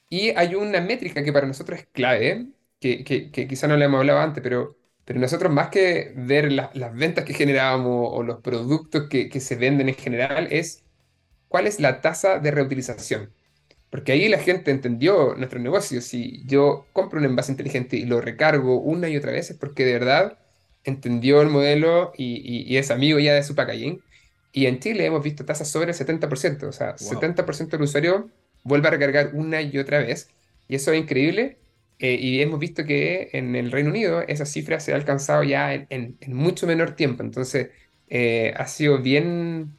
y 0.10 0.30
hay 0.32 0.56
una 0.56 0.82
métrica 0.82 1.24
que 1.24 1.34
para 1.34 1.48
nosotros 1.48 1.80
es 1.80 1.88
clave, 1.88 2.48
que, 2.80 3.04
que, 3.04 3.32
que 3.32 3.48
quizá 3.48 3.68
no 3.68 3.78
le 3.78 3.86
hemos 3.86 4.00
hablado 4.00 4.20
antes, 4.20 4.44
pero, 4.44 4.78
pero 5.06 5.20
nosotros 5.20 5.52
más 5.52 5.70
que 5.70 6.14
ver 6.16 6.52
la, 6.52 6.72
las 6.74 6.94
ventas 6.96 7.26
que 7.26 7.34
generábamos 7.34 8.10
o 8.12 8.24
los 8.24 8.42
productos 8.42 9.08
que, 9.10 9.30
que 9.30 9.40
se 9.40 9.56
venden 9.56 9.90
en 9.90 9.96
general, 9.96 10.48
es 10.52 10.86
cuál 11.48 11.68
es 11.68 11.80
la 11.80 12.02
tasa 12.02 12.40
de 12.40 12.52
reutilización. 12.52 13.34
Porque 13.90 14.12
ahí 14.14 14.30
la 14.30 14.40
gente 14.40 14.72
entendió 14.72 15.36
nuestro 15.36 15.60
negocio. 15.60 16.02
Si 16.02 16.44
yo 16.48 16.90
compro 16.94 17.20
un 17.20 17.26
envase 17.26 17.52
inteligente 17.54 17.98
y 17.98 18.06
lo 18.06 18.22
recargo 18.22 18.80
una 18.82 19.10
y 19.10 19.18
otra 19.18 19.32
vez, 19.34 19.52
es 19.52 19.58
porque 19.58 19.86
de 19.86 19.94
verdad 19.94 20.40
entendió 20.84 21.42
el 21.42 21.50
modelo 21.50 22.12
y, 22.18 22.36
y, 22.36 22.74
y, 22.74 22.78
es 22.78 22.92
amigo 22.92 23.20
ya 23.20 23.34
de 23.34 23.44
su 23.44 23.56
packaging. 23.56 24.02
Y 24.52 24.68
en 24.68 24.80
Chile 24.80 25.06
hemos 25.06 25.24
visto 25.24 25.46
tasas 25.46 25.70
sobre 25.70 25.92
el 25.92 25.98
70%, 25.98 26.64
o 26.64 26.72
sea, 26.72 26.96
wow. 27.00 27.22
70% 27.22 27.70
del 27.70 27.82
usuario 27.82 28.30
vuelve 28.64 28.88
a 28.88 28.92
recargar 28.92 29.32
una 29.34 29.62
y 29.62 29.78
otra 29.78 30.00
vez. 30.00 30.30
Y 30.68 30.76
eso 30.76 30.92
es 30.94 31.02
increíble. 31.02 31.60
Eh, 32.00 32.16
y 32.16 32.42
hemos 32.42 32.60
visto 32.60 32.86
que 32.86 33.30
en 33.34 33.56
el 33.56 33.72
Reino 33.72 33.90
Unido 33.90 34.22
esa 34.28 34.46
cifra 34.46 34.80
se 34.80 34.94
ha 34.94 34.96
alcanzado 34.96 35.44
ya 35.44 35.74
en, 35.74 35.88
en, 35.90 36.18
en 36.20 36.34
mucho 36.34 36.68
menor 36.68 36.96
tiempo. 36.96 37.24
Entonces, 37.24 37.70
eh, 38.10 38.54
ha 38.58 38.68
sido 38.68 39.00
bien, 39.02 39.78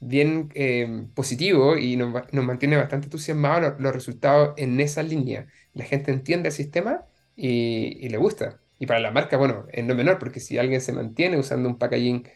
bien 0.00 0.50
eh, 0.54 1.06
positivo 1.14 1.76
y 1.76 1.96
nos, 1.96 2.32
nos, 2.32 2.44
mantiene 2.44 2.76
bastante 2.76 3.06
entusiasmados 3.06 3.74
los, 3.74 3.80
los, 3.80 3.94
resultados 3.94 4.54
en 4.56 4.80
esa 4.80 5.02
línea. 5.02 5.46
La 5.74 5.84
gente 5.84 6.12
entiende 6.12 6.48
el 6.48 6.54
sistema 6.54 7.04
y, 7.36 7.98
y 8.00 8.08
le 8.08 8.18
gusta. 8.18 8.60
Y 8.80 8.86
para 8.86 9.00
la 9.00 9.12
marca, 9.12 9.36
bueno, 9.36 9.66
es 9.72 9.84
no 9.84 9.94
menor, 9.94 10.18
porque 10.18 10.40
si 10.40 10.58
alguien 10.58 10.80
se 10.80 10.92
mantiene 10.94 11.38
usando 11.38 11.68
un 11.68 11.78
packaging 11.78 12.28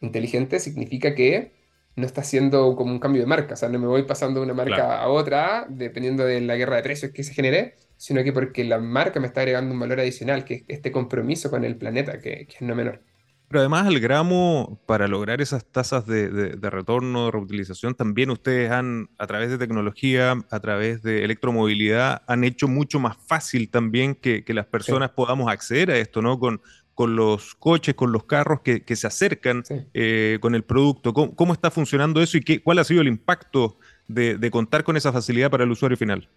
inteligente, 0.00 0.60
significa 0.60 1.14
que 1.14 1.52
no 1.96 2.06
está 2.06 2.20
haciendo 2.22 2.76
como 2.76 2.92
un 2.92 3.00
cambio 3.00 3.22
de 3.22 3.26
marca. 3.26 3.54
O 3.54 3.56
sea, 3.56 3.68
no 3.68 3.78
me 3.80 3.88
voy 3.88 4.04
pasando 4.04 4.40
de 4.40 4.46
una 4.46 4.54
marca 4.54 4.76
claro. 4.76 4.92
a 4.92 5.08
otra, 5.08 5.66
dependiendo 5.68 6.24
de 6.24 6.40
la 6.40 6.56
guerra 6.56 6.76
de 6.76 6.82
precios 6.84 7.12
que 7.12 7.24
se 7.24 7.34
genere, 7.34 7.76
sino 7.96 8.22
que 8.24 8.32
porque 8.32 8.64
la 8.64 8.78
marca 8.78 9.20
me 9.20 9.26
está 9.26 9.40
agregando 9.42 9.74
un 9.74 9.80
valor 9.80 10.00
adicional, 10.00 10.44
que 10.44 10.54
es 10.54 10.64
este 10.68 10.92
compromiso 10.92 11.50
con 11.50 11.64
el 11.64 11.76
planeta, 11.76 12.20
que, 12.20 12.46
que 12.46 12.54
es 12.56 12.62
no 12.62 12.76
menor. 12.76 13.02
Pero 13.48 13.60
además 13.60 13.86
al 13.86 13.98
gramo, 13.98 14.78
para 14.84 15.08
lograr 15.08 15.40
esas 15.40 15.64
tasas 15.64 16.06
de, 16.06 16.28
de, 16.28 16.50
de, 16.50 16.70
retorno, 16.70 17.26
de 17.26 17.30
reutilización, 17.30 17.94
también 17.94 18.30
ustedes 18.30 18.70
han, 18.70 19.08
a 19.16 19.26
través 19.26 19.50
de 19.50 19.56
tecnología, 19.56 20.36
a 20.50 20.60
través 20.60 21.02
de 21.02 21.24
electromovilidad, 21.24 22.22
han 22.26 22.44
hecho 22.44 22.68
mucho 22.68 23.00
más 23.00 23.16
fácil 23.26 23.70
también 23.70 24.14
que, 24.14 24.44
que 24.44 24.52
las 24.52 24.66
personas 24.66 25.10
sí. 25.10 25.14
podamos 25.16 25.50
acceder 25.50 25.90
a 25.90 25.96
esto, 25.96 26.20
¿no? 26.20 26.38
Con, 26.38 26.60
con 26.94 27.16
los 27.16 27.54
coches, 27.54 27.94
con 27.94 28.12
los 28.12 28.24
carros 28.24 28.60
que, 28.60 28.82
que 28.82 28.96
se 28.96 29.06
acercan 29.06 29.64
sí. 29.64 29.76
eh, 29.94 30.38
con 30.42 30.54
el 30.54 30.64
producto. 30.64 31.14
¿Cómo, 31.14 31.34
¿Cómo, 31.34 31.54
está 31.54 31.70
funcionando 31.70 32.20
eso 32.20 32.36
y 32.36 32.42
qué, 32.42 32.62
cuál 32.62 32.80
ha 32.80 32.84
sido 32.84 33.00
el 33.00 33.08
impacto 33.08 33.78
de, 34.08 34.36
de 34.36 34.50
contar 34.50 34.84
con 34.84 34.96
esa 34.96 35.12
facilidad 35.12 35.50
para 35.50 35.64
el 35.64 35.70
usuario 35.70 35.96
final? 35.96 36.28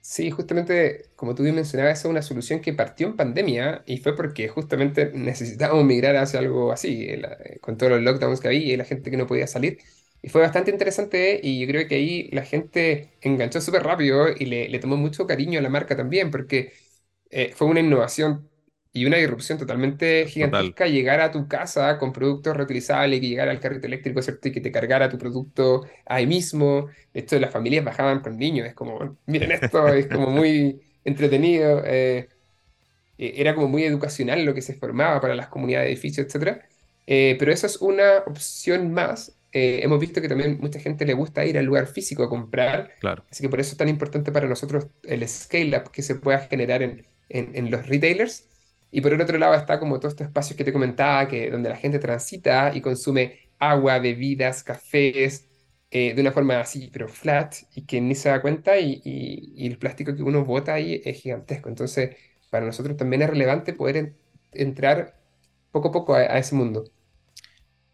Sí, 0.00 0.30
justamente, 0.30 1.10
como 1.16 1.34
tú 1.34 1.42
bien 1.42 1.54
mencionabas, 1.54 1.98
es 2.00 2.04
una 2.06 2.22
solución 2.22 2.60
que 2.60 2.72
partió 2.72 3.06
en 3.08 3.16
pandemia 3.16 3.82
y 3.86 3.98
fue 3.98 4.16
porque 4.16 4.48
justamente 4.48 5.10
necesitábamos 5.12 5.84
migrar 5.84 6.16
hacia 6.16 6.38
algo 6.40 6.72
así, 6.72 7.06
eh, 7.10 7.58
con 7.60 7.76
todos 7.76 7.92
los 7.92 8.00
lockdowns 8.02 8.40
que 8.40 8.48
había 8.48 8.72
y 8.74 8.76
la 8.76 8.84
gente 8.86 9.10
que 9.10 9.18
no 9.18 9.26
podía 9.26 9.46
salir. 9.46 9.78
Y 10.22 10.30
fue 10.30 10.40
bastante 10.40 10.70
interesante 10.70 11.38
y 11.42 11.60
yo 11.60 11.66
creo 11.66 11.86
que 11.86 11.96
ahí 11.96 12.30
la 12.32 12.42
gente 12.44 13.18
enganchó 13.20 13.60
súper 13.60 13.82
rápido 13.82 14.28
y 14.30 14.46
le, 14.46 14.68
le, 14.68 14.78
tomó 14.78 14.96
mucho 14.96 15.26
cariño 15.26 15.58
a 15.58 15.62
la 15.62 15.68
marca 15.68 15.94
también, 15.96 16.30
porque 16.30 16.72
eh, 17.30 17.52
fue 17.54 17.66
una 17.68 17.80
innovación 17.80 18.48
y 18.98 19.06
una 19.06 19.16
disrupción 19.16 19.58
totalmente 19.58 20.26
gigantesca 20.26 20.84
Total. 20.84 20.92
llegar 20.92 21.20
a 21.20 21.30
tu 21.30 21.46
casa 21.46 21.98
con 21.98 22.12
productos 22.12 22.56
reutilizables, 22.56 23.20
que 23.20 23.28
llegara 23.28 23.52
al 23.52 23.60
carrito 23.60 23.86
eléctrico, 23.86 24.20
¿cierto? 24.22 24.48
Y 24.48 24.52
que 24.52 24.60
te 24.60 24.72
cargara 24.72 25.08
tu 25.08 25.18
producto 25.18 25.86
ahí 26.04 26.26
mismo. 26.26 26.88
Esto 27.14 27.38
las 27.38 27.52
familias 27.52 27.84
bajaban 27.84 28.20
con 28.20 28.36
niños, 28.36 28.66
es 28.66 28.74
como, 28.74 29.18
miren 29.26 29.52
esto, 29.52 29.86
es 29.88 30.08
como 30.08 30.30
muy 30.30 30.80
entretenido. 31.04 31.82
Eh, 31.86 32.28
e, 33.18 33.40
era 33.40 33.54
como 33.54 33.68
muy 33.68 33.84
educacional 33.84 34.44
lo 34.44 34.54
que 34.54 34.62
se 34.62 34.74
formaba 34.74 35.20
para 35.20 35.34
las 35.36 35.48
comunidades 35.48 35.86
de 35.86 35.92
edificios, 35.92 36.26
etc. 36.34 36.58
Eh, 37.06 37.36
pero 37.38 37.52
eso 37.52 37.66
es 37.66 37.76
una 37.76 38.18
opción 38.26 38.92
más. 38.92 39.38
Eh, 39.52 39.80
hemos 39.82 40.00
visto 40.00 40.20
que 40.20 40.28
también 40.28 40.58
mucha 40.60 40.80
gente 40.80 41.06
le 41.06 41.14
gusta 41.14 41.44
ir 41.46 41.56
al 41.56 41.64
lugar 41.64 41.86
físico 41.86 42.24
a 42.24 42.28
comprar. 42.28 42.92
Claro. 43.00 43.24
Así 43.30 43.42
que 43.42 43.48
por 43.48 43.60
eso 43.60 43.72
es 43.72 43.78
tan 43.78 43.88
importante 43.88 44.32
para 44.32 44.48
nosotros 44.48 44.88
el 45.04 45.26
scale-up 45.28 45.90
que 45.92 46.02
se 46.02 46.16
pueda 46.16 46.40
generar 46.40 46.82
en, 46.82 47.06
en, 47.28 47.54
en 47.54 47.70
los 47.70 47.86
retailers 47.86 48.48
y 48.90 49.00
por 49.00 49.12
el 49.12 49.20
otro 49.20 49.38
lado 49.38 49.54
está 49.54 49.78
como 49.78 49.98
todos 49.98 50.14
estos 50.14 50.26
espacios 50.28 50.56
que 50.56 50.64
te 50.64 50.72
comentaba, 50.72 51.28
que, 51.28 51.50
donde 51.50 51.68
la 51.68 51.76
gente 51.76 51.98
transita 51.98 52.74
y 52.74 52.80
consume 52.80 53.50
agua, 53.58 53.98
bebidas, 53.98 54.62
cafés, 54.62 55.48
eh, 55.90 56.14
de 56.14 56.20
una 56.20 56.32
forma 56.32 56.60
así, 56.60 56.90
pero 56.92 57.08
flat, 57.08 57.54
y 57.74 57.86
que 57.86 58.00
ni 58.00 58.14
se 58.14 58.28
da 58.28 58.40
cuenta, 58.42 58.78
y, 58.78 59.00
y, 59.04 59.66
el 59.66 59.78
plástico 59.78 60.14
que 60.14 60.22
uno 60.22 60.44
bota 60.44 60.74
ahí 60.74 61.00
es 61.04 61.20
gigantesco. 61.22 61.68
Entonces, 61.68 62.16
para 62.50 62.66
nosotros 62.66 62.96
también 62.96 63.22
es 63.22 63.30
relevante 63.30 63.72
poder 63.74 63.96
en, 63.96 64.16
entrar 64.52 65.18
poco 65.70 65.88
a 65.88 65.92
poco 65.92 66.14
a 66.14 66.38
ese 66.38 66.54
mundo. 66.54 66.84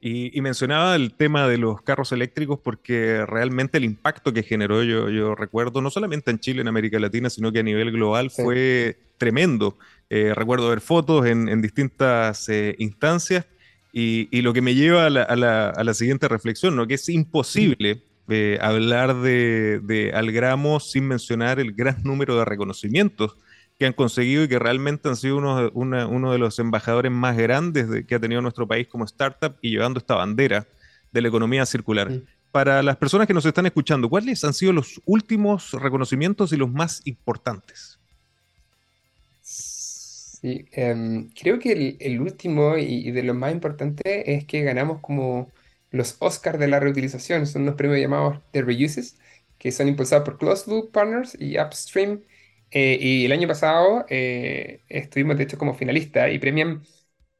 Y, 0.07 0.37
y, 0.37 0.43
mencionaba 0.43 0.97
el 0.97 1.15
tema 1.15 1.49
de 1.49 1.57
los 1.57 1.81
carros 1.81 2.13
eléctricos 2.13 2.61
porque 2.63 3.25
realmente 3.25 3.79
el 3.79 3.85
impacto 3.85 4.35
que 4.35 4.43
generó, 4.43 4.83
yo, 4.83 5.09
yo 5.09 5.35
recuerdo, 5.35 5.81
no 5.81 5.89
solamente 5.89 6.31
en 6.31 6.41
Chile, 6.41 6.61
en 6.61 6.69
América 6.69 6.99
Latina, 6.99 7.31
sino 7.31 7.51
que 7.51 7.61
a 7.61 7.63
nivel 7.63 7.91
global 7.91 8.29
sí. 8.29 8.43
fue 8.43 8.99
tremendo. 9.17 9.79
Eh, 10.11 10.35
recuerdo 10.35 10.69
ver 10.69 10.83
fotos 10.83 11.25
en, 11.25 11.49
en 11.49 11.63
distintas 11.63 12.51
eh, 12.51 12.77
instancias 12.79 13.47
y, 13.95 14.29
y, 14.31 14.43
lo 14.43 14.53
que 14.53 14.61
me 14.61 14.75
lleva 14.75 15.07
a 15.07 15.11
la, 15.11 15.23
a 15.23 15.37
la, 15.37 15.71
a 15.71 15.83
la 15.83 15.95
siguiente 15.95 16.29
reflexión, 16.29 16.77
¿no? 16.77 16.87
que 16.87 16.95
es 16.95 17.09
imposible 17.09 18.03
eh, 18.29 18.59
hablar 18.61 19.23
de, 19.23 19.81
de 19.83 20.13
Algramo 20.13 20.81
sin 20.81 21.09
mencionar 21.09 21.61
el 21.61 21.73
gran 21.73 22.03
número 22.03 22.37
de 22.37 22.45
reconocimientos 22.45 23.39
que 23.79 23.87
han 23.87 23.93
conseguido 23.93 24.45
y 24.45 24.49
que 24.49 24.59
realmente 24.59 25.09
han 25.09 25.17
sido 25.17 25.39
uno, 25.39 25.71
una, 25.75 26.07
uno 26.07 26.33
de 26.33 26.39
los 26.39 26.59
embajadores 26.59 27.11
más 27.11 27.37
grandes 27.37 27.89
de, 27.89 28.07
que 28.07 28.15
ha 28.15 28.21
tenido 28.21 28.41
nuestro 28.41 28.69
país 28.69 28.87
como 28.87 29.05
startup 29.05 29.57
y 29.61 29.71
llevando 29.71 29.99
esta 29.99 30.15
bandera 30.15 30.67
de 31.13 31.21
la 31.21 31.29
economía 31.29 31.67
circular. 31.67 32.11
Sí. 32.11 32.25
Para 32.53 32.83
las 32.85 32.97
personas 32.97 33.27
que 33.27 33.35
nos 33.35 33.45
están 33.47 33.67
escuchando, 33.67 34.09
¿cuáles 34.09 34.45
han 34.45 34.55
sido 34.55 34.73
los 34.73 35.01
últimos 35.07 35.73
reconocimientos 35.73 36.53
y 36.53 36.57
los 36.57 36.71
más 36.71 37.03
importantes? 37.05 37.99
Sí, 39.43 40.67
um, 40.77 41.31
creo 41.31 41.59
que 41.59 41.73
el, 41.73 41.97
el 41.99 42.21
último 42.21 42.77
y, 42.77 43.09
y, 43.09 43.11
de 43.11 43.23
los 43.25 43.35
más 43.35 43.53
importantes 43.53 44.05
es 44.05 44.45
que 44.45 44.63
ganamos 44.63 45.01
como 45.01 45.51
los 45.91 46.17
Oscars 46.21 46.59
de 46.59 46.69
la 46.69 46.79
reutilización. 46.79 47.47
Son 47.47 47.63
unos 47.63 47.75
premios 47.75 47.99
llamados 47.99 48.39
The 48.53 48.63
Reuses, 48.63 49.17
que 49.59 49.73
son 49.73 49.89
impulsados 49.89 50.25
por 50.25 50.39
Closed 50.39 50.71
Loop 50.71 50.93
Partners 50.93 51.37
y 51.41 51.59
Upstream 51.59 52.21
Eh, 52.71 52.99
y 53.01 53.25
el 53.25 53.33
año 53.33 53.47
pasado 53.49 54.05
eh, 54.09 54.83
estuvimos, 54.89 55.37
de 55.39 55.45
hecho, 55.45 55.59
como 55.59 55.75
finalista 55.75 56.31
y 56.31 56.39
premian 56.39 56.83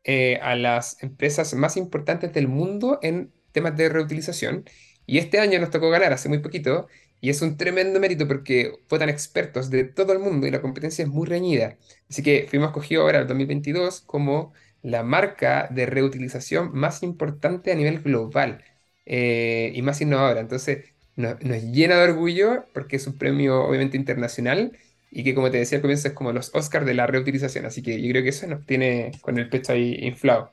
eh, 0.05 0.39
a 0.43 0.55
las 0.57 1.03
empresas 1.03 1.55
más 1.55 1.77
importantes 1.77 2.33
del 2.33 2.49
mundo 2.49 2.99
en 3.03 3.33
temas 3.53 3.77
de 3.77 3.89
reutilización. 3.89 4.65
Y 5.07 5.19
este 5.19 5.41
año 5.41 5.59
nos 5.61 5.71
tocó 5.71 5.91
ganar 5.91 6.13
hace 6.13 6.29
muy 6.29 6.39
poquito. 6.39 6.89
Y 7.21 7.31
es 7.31 7.43
un 7.43 7.57
tremendo 7.57 8.01
mérito 8.01 8.29
porque 8.29 8.73
votan 8.89 9.09
expertos 9.09 9.71
de 9.71 9.85
todo 9.85 10.13
el 10.13 10.19
mundo 10.19 10.47
y 10.47 10.51
la 10.51 10.61
competencia 10.61 11.05
es 11.05 11.09
muy 11.11 11.27
reñida. 11.27 11.79
Así 12.11 12.23
que 12.23 12.47
fuimos 12.49 12.69
escogidos 12.69 13.05
ahora 13.05 13.21
el 13.21 13.27
2022 13.27 14.03
como 14.03 14.53
la 14.83 15.03
marca 15.03 15.69
de 15.71 15.87
reutilización 15.87 16.73
más 16.75 17.03
importante 17.03 17.73
a 17.73 17.75
nivel 17.75 18.01
global 18.03 18.63
y 19.07 19.81
más 19.83 20.01
innovadora. 20.03 20.41
Entonces, 20.41 20.95
nos 21.17 21.41
llena 21.65 21.97
de 21.97 22.05
orgullo 22.11 22.67
porque 22.75 22.97
es 22.97 23.07
un 23.07 23.17
premio 23.19 23.65
obviamente 23.65 23.97
internacional 23.97 24.73
y 25.15 25.23
que 25.23 25.35
como 25.35 25.51
te 25.51 25.59
decía 25.59 25.79
al 25.79 25.83
comienzo 25.83 26.09
es 26.09 26.15
como 26.15 26.33
los 26.33 26.53
Oscars 26.55 26.85
de 26.85 26.93
la 26.93 27.07
reutilización, 27.07 27.65
así 27.67 27.83
que 27.83 28.03
yo 28.03 28.11
creo 28.11 28.23
que 28.25 28.31
eso 28.31 28.49
nos 28.49 28.67
tiene 28.67 29.13
con 29.21 29.39
el 29.39 29.49
pecho 29.49 29.73
ahí 29.73 29.97
inflado. 30.03 30.51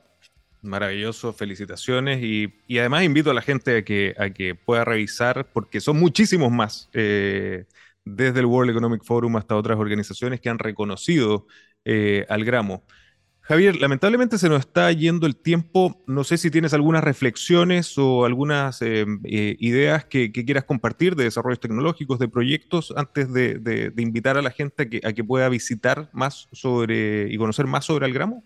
Maravilloso, 0.62 1.32
felicitaciones 1.32 2.22
y, 2.22 2.54
además 2.78 3.02
invito 3.02 3.32
a 3.32 3.34
la 3.34 3.42
gente 3.42 3.78
a 3.78 3.84
que, 3.84 4.14
a 4.16 4.30
que 4.30 4.54
pueda 4.54 4.84
revisar 4.84 5.48
porque 5.52 5.80
son 5.80 5.98
muchísimos 5.98 6.52
más, 6.52 6.88
eh, 6.92 7.64
desde 8.04 8.38
el 8.38 8.46
World 8.46 8.70
Economic 8.70 9.02
Forum 9.02 9.36
hasta 9.36 9.56
otras 9.56 9.78
organizaciones 9.78 10.40
que 10.40 10.48
han 10.48 10.60
reconocido 10.60 11.48
eh, 11.84 12.24
al 12.28 12.44
gramo. 12.44 12.84
Javier, 13.52 13.76
lamentablemente 13.76 14.38
se 14.38 14.48
nos 14.48 14.60
está 14.60 14.90
yendo 14.92 15.26
el 15.26 15.36
tiempo. 15.36 16.02
No 16.06 16.24
sé 16.24 16.38
si 16.38 16.50
tienes 16.50 16.72
algunas 16.72 17.04
reflexiones 17.04 17.98
o 17.98 18.24
algunas 18.24 18.80
eh, 18.80 19.04
eh, 19.24 19.56
ideas 19.58 20.06
que, 20.06 20.32
quieras 20.32 20.64
compartir 20.64 21.16
de 21.16 21.24
desarrollos 21.24 21.60
tecnológicos, 21.60 22.18
de 22.18 22.28
proyectos, 22.28 22.94
antes 22.96 23.30
de, 23.30 23.92
invitar 23.98 24.38
a 24.38 24.42
la 24.42 24.52
gente 24.52 24.88
a 25.04 25.12
que, 25.12 25.22
pueda 25.22 25.50
visitar 25.50 26.08
más 26.14 26.48
sobre 26.52 27.30
y 27.30 27.36
conocer 27.36 27.66
más 27.66 27.84
sobre 27.84 28.06
Algramo. 28.06 28.42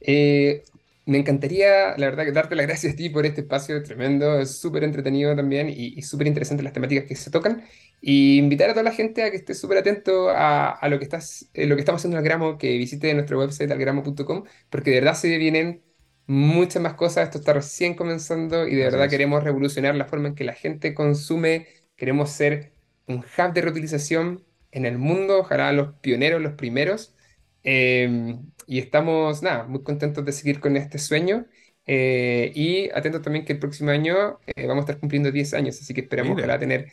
Eh, 0.00 0.64
me 1.04 1.18
encantaría, 1.18 1.96
la 1.96 2.10
verdad, 2.10 2.32
darte 2.32 2.54
las 2.54 2.66
gracias 2.66 2.92
a 2.94 2.96
ti 2.96 3.10
por 3.10 3.26
este 3.26 3.42
espacio 3.42 3.82
tremendo. 3.82 4.38
Es 4.38 4.58
súper 4.58 4.84
entretenido 4.84 5.34
también 5.34 5.68
y, 5.68 5.98
y 5.98 6.02
súper 6.02 6.26
interesante 6.28 6.62
las 6.62 6.72
temáticas 6.72 7.04
que 7.06 7.16
se 7.16 7.30
tocan. 7.30 7.64
Y 8.00 8.38
invitar 8.38 8.70
a 8.70 8.72
toda 8.74 8.84
la 8.84 8.92
gente 8.92 9.22
a 9.22 9.30
que 9.30 9.36
esté 9.36 9.54
súper 9.54 9.78
atento 9.78 10.30
a, 10.30 10.78
lo, 10.88 10.98
que 10.98 11.04
estás, 11.04 11.50
eh, 11.54 11.66
lo 11.66 11.76
que 11.76 11.80
estamos 11.80 12.00
haciendo 12.00 12.16
en 12.18 12.24
Algramo, 12.24 12.58
que 12.58 12.76
visite 12.78 13.12
nuestro 13.14 13.38
website 13.38 13.70
algramo.com, 13.70 14.44
porque 14.70 14.90
de 14.90 15.00
verdad 15.00 15.14
se 15.14 15.36
vienen 15.38 15.84
muchas 16.26 16.82
más 16.82 16.94
cosas. 16.94 17.24
Esto 17.24 17.38
está 17.38 17.52
recién 17.52 17.94
comenzando 17.94 18.66
y 18.68 18.74
de 18.76 18.84
verdad 18.84 19.08
queremos 19.10 19.42
revolucionar 19.44 19.94
la 19.94 20.06
forma 20.06 20.28
en 20.28 20.34
que 20.34 20.44
la 20.44 20.54
gente 20.54 20.94
consume. 20.94 21.68
Queremos 21.96 22.30
ser 22.30 22.74
un 23.06 23.18
hub 23.18 23.52
de 23.52 23.60
reutilización 23.62 24.44
en 24.70 24.86
el 24.86 24.98
mundo, 24.98 25.38
ojalá 25.40 25.72
los 25.72 25.94
pioneros, 26.00 26.40
los 26.40 26.54
primeros. 26.54 27.14
Em, 27.64 28.50
y 28.66 28.78
estamos, 28.78 29.42
nada, 29.42 29.64
muy 29.64 29.82
contentos 29.82 30.24
de 30.24 30.32
seguir 30.32 30.60
con 30.60 30.76
este 30.76 30.98
sueño. 30.98 31.46
Eh, 31.86 32.52
y 32.54 32.90
atentos 32.90 33.22
también 33.22 33.44
que 33.44 33.54
el 33.54 33.58
próximo 33.58 33.90
año 33.90 34.38
eh, 34.46 34.66
vamos 34.66 34.82
a 34.82 34.86
estar 34.86 35.00
cumpliendo 35.00 35.32
10 35.32 35.54
años, 35.54 35.80
así 35.80 35.92
que 35.92 36.02
esperamos 36.02 36.38
ojalá 36.38 36.56
tener 36.58 36.92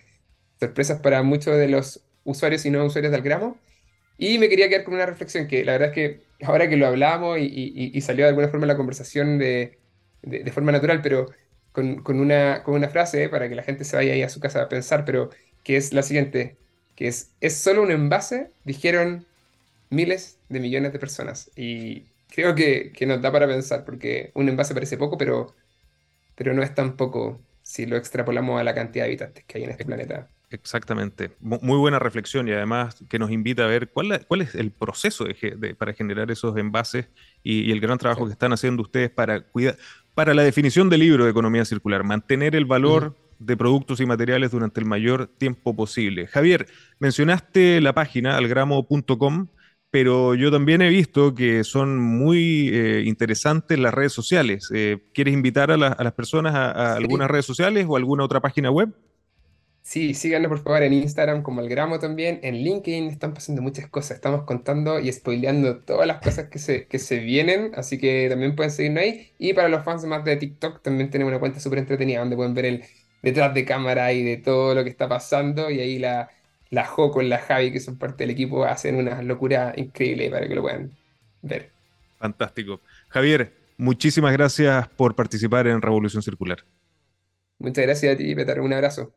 sorpresas 0.59 0.99
para 0.99 1.21
muchos 1.21 1.57
de 1.57 1.67
los 1.67 2.01
usuarios 2.23 2.65
y 2.65 2.71
no 2.71 2.83
usuarios 2.85 3.11
del 3.11 3.21
gramo. 3.21 3.57
Y 4.17 4.37
me 4.39 4.49
quería 4.49 4.67
quedar 4.67 4.83
con 4.83 4.95
una 4.95 5.05
reflexión 5.05 5.47
que 5.47 5.63
la 5.63 5.73
verdad 5.73 5.89
es 5.89 5.95
que 5.95 6.21
ahora 6.43 6.67
que 6.69 6.77
lo 6.77 6.87
hablamos 6.87 7.37
y, 7.39 8.01
salió 8.01 8.25
de 8.25 8.29
alguna 8.29 8.49
forma 8.49 8.65
la 8.65 8.77
conversación 8.77 9.37
de, 9.37 9.77
de, 10.23 10.51
forma 10.51 10.71
natural, 10.71 11.01
pero 11.01 11.27
con, 11.71 12.03
con, 12.03 12.19
una, 12.19 12.63
con 12.63 12.75
una 12.75 12.89
frase 12.89 13.29
para 13.29 13.47
que 13.47 13.55
la 13.55 13.63
gente 13.63 13.83
se 13.85 13.95
vaya 13.95 14.13
ahí 14.13 14.23
a 14.23 14.29
su 14.29 14.39
casa 14.39 14.63
a 14.63 14.69
pensar, 14.69 15.05
pero 15.05 15.29
que 15.63 15.77
es 15.77 15.93
la 15.93 16.01
siguiente, 16.03 16.57
que 16.95 17.07
es, 17.07 17.31
es 17.41 17.55
solo 17.55 17.83
un 17.83 17.91
envase, 17.91 18.51
dijeron 18.65 19.25
miles 19.89 20.38
de 20.49 20.59
millones 20.59 20.93
de 20.93 20.99
personas. 20.99 21.51
Y 21.55 22.07
creo 22.27 22.55
que, 22.55 22.91
que 22.91 23.05
nos 23.05 23.21
da 23.21 23.31
para 23.31 23.47
pensar, 23.47 23.85
porque 23.85 24.31
un 24.35 24.49
envase 24.49 24.73
parece 24.73 24.97
poco, 24.97 25.17
pero, 25.17 25.55
pero 26.35 26.53
no 26.53 26.63
es 26.63 26.73
tan 26.75 26.97
poco 26.97 27.41
si 27.61 27.85
lo 27.85 27.97
extrapolamos 27.97 28.59
a 28.59 28.63
la 28.63 28.73
cantidad 28.73 29.05
de 29.05 29.09
habitantes 29.09 29.45
que 29.45 29.57
hay 29.57 29.63
en 29.63 29.69
este 29.71 29.85
planeta. 29.85 30.29
Exactamente. 30.51 31.31
Muy 31.39 31.77
buena 31.77 31.99
reflexión 31.99 32.47
y 32.47 32.51
además 32.51 33.03
que 33.07 33.19
nos 33.19 33.29
invita 33.29 33.65
a 33.65 33.67
ver 33.67 33.89
cuál, 33.89 34.25
cuál 34.27 34.41
es 34.41 34.55
el 34.55 34.71
proceso 34.71 35.25
de, 35.25 35.75
para 35.75 35.93
generar 35.93 36.31
esos 36.31 36.57
envases 36.57 37.07
y, 37.43 37.71
el 37.71 37.79
gran 37.79 37.99
trabajo 37.99 38.25
que 38.25 38.31
están 38.31 38.51
haciendo 38.51 38.81
ustedes 38.81 39.11
para 39.11 39.41
cuidar, 39.41 39.77
para 40.15 40.33
la 40.33 40.41
definición 40.41 40.89
del 40.89 41.01
libro 41.01 41.25
de 41.25 41.31
economía 41.31 41.65
circular, 41.65 42.03
mantener 42.03 42.55
el 42.55 42.65
valor 42.65 43.15
de 43.37 43.55
productos 43.55 44.01
y 44.01 44.07
materiales 44.07 44.49
durante 44.49 44.79
el 44.79 44.87
mayor 44.87 45.27
tiempo 45.27 45.75
posible. 45.75 46.25
Javier, 46.25 46.65
mencionaste 46.97 47.79
la 47.79 47.93
página 47.93 48.35
algramo.com, 48.35 49.47
pero 49.91 50.35
yo 50.35 50.51
también 50.51 50.81
he 50.81 50.89
visto 50.89 51.33
que 51.33 51.63
son 51.63 51.97
muy 51.97 52.69
eh, 52.69 53.03
interesantes 53.05 53.79
las 53.79 53.93
redes 53.93 54.13
sociales. 54.13 54.69
Eh, 54.73 54.97
¿Quieres 55.13 55.33
invitar 55.33 55.71
a, 55.71 55.77
las 55.77 56.13
personas 56.13 56.53
a, 56.53 56.95
algunas 56.95 57.29
redes 57.29 57.45
sociales 57.45 57.85
o 57.89 57.95
alguna 57.95 58.23
otra 58.23 58.39
página 58.39 58.69
web? 58.69 58.89
Sí, 59.81 60.13
síganlo 60.13 60.49
por 60.49 60.61
favor 60.61 60.83
en 60.83 60.93
Instagram 60.93 61.41
como 61.41 61.61
el 61.61 61.69
gramo 61.69 61.97
también. 61.97 62.39
En 62.43 62.55
LinkedIn 62.55 63.07
están 63.07 63.33
pasando 63.33 63.63
muchas 63.63 63.87
cosas. 63.87 64.17
Estamos 64.17 64.43
contando 64.43 64.99
y 64.99 65.11
spoileando 65.11 65.79
todas 65.79 66.05
las 66.05 66.21
cosas 66.21 66.49
que 66.49 66.59
se, 66.59 66.85
que 66.85 66.99
se 66.99 67.17
vienen. 67.19 67.71
Así 67.75 67.97
que 67.97 68.27
también 68.29 68.55
pueden 68.55 68.71
seguirnos 68.71 69.01
ahí. 69.01 69.33
Y 69.39 69.53
para 69.53 69.69
los 69.69 69.83
fans 69.83 70.05
más 70.05 70.23
de 70.23 70.37
TikTok 70.37 70.83
también 70.83 71.09
tenemos 71.09 71.31
una 71.31 71.39
cuenta 71.39 71.59
súper 71.59 71.79
entretenida 71.79 72.19
donde 72.19 72.35
pueden 72.35 72.53
ver 72.53 72.65
el 72.65 72.83
detrás 73.23 73.53
de 73.55 73.65
cámara 73.65 74.13
y 74.13 74.23
de 74.23 74.37
todo 74.37 74.75
lo 74.75 74.83
que 74.83 74.91
está 74.91 75.09
pasando. 75.09 75.71
Y 75.71 75.79
ahí 75.79 75.97
la, 75.97 76.29
la 76.69 76.85
Joco 76.85 77.21
y 77.21 77.27
la 77.27 77.39
Javi, 77.39 77.71
que 77.71 77.79
son 77.79 77.97
parte 77.97 78.23
del 78.23 78.31
equipo, 78.31 78.63
hacen 78.65 78.95
una 78.95 79.21
locura 79.21 79.73
increíble 79.75 80.29
para 80.29 80.47
que 80.47 80.55
lo 80.55 80.61
puedan 80.61 80.91
ver. 81.41 81.71
Fantástico. 82.17 82.81
Javier, 83.09 83.53
muchísimas 83.77 84.33
gracias 84.33 84.87
por 84.89 85.15
participar 85.15 85.67
en 85.67 85.81
Revolución 85.81 86.21
Circular. 86.21 86.59
Muchas 87.57 87.85
gracias 87.85 88.13
a 88.13 88.17
ti, 88.17 88.35
Petar. 88.35 88.61
Un 88.61 88.73
abrazo. 88.73 89.13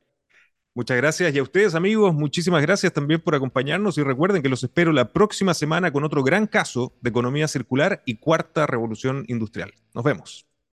Muchas 0.75 0.97
gracias 0.97 1.35
y 1.35 1.39
a 1.39 1.43
ustedes 1.43 1.75
amigos, 1.75 2.15
muchísimas 2.15 2.63
gracias 2.63 2.95
también 2.95 3.21
por 3.21 3.35
acompañarnos 3.35 3.99
y 3.99 4.03
recuerden 4.03 4.43
que 4.43 4.49
los 4.49 4.65
espero 4.65 4.91
la 4.93 5.13
próxima 5.13 5.53
semana 5.53 5.93
con 5.93 6.03
otro 6.03 6.23
gran 6.23 6.47
caso 6.47 6.95
de 7.03 7.11
economía 7.11 7.47
circular 7.47 8.03
y 8.07 8.17
cuarta 8.17 8.67
revolución 8.67 9.27
industrial. 9.29 9.75
Nos 9.93 10.03
vemos. 10.03 10.52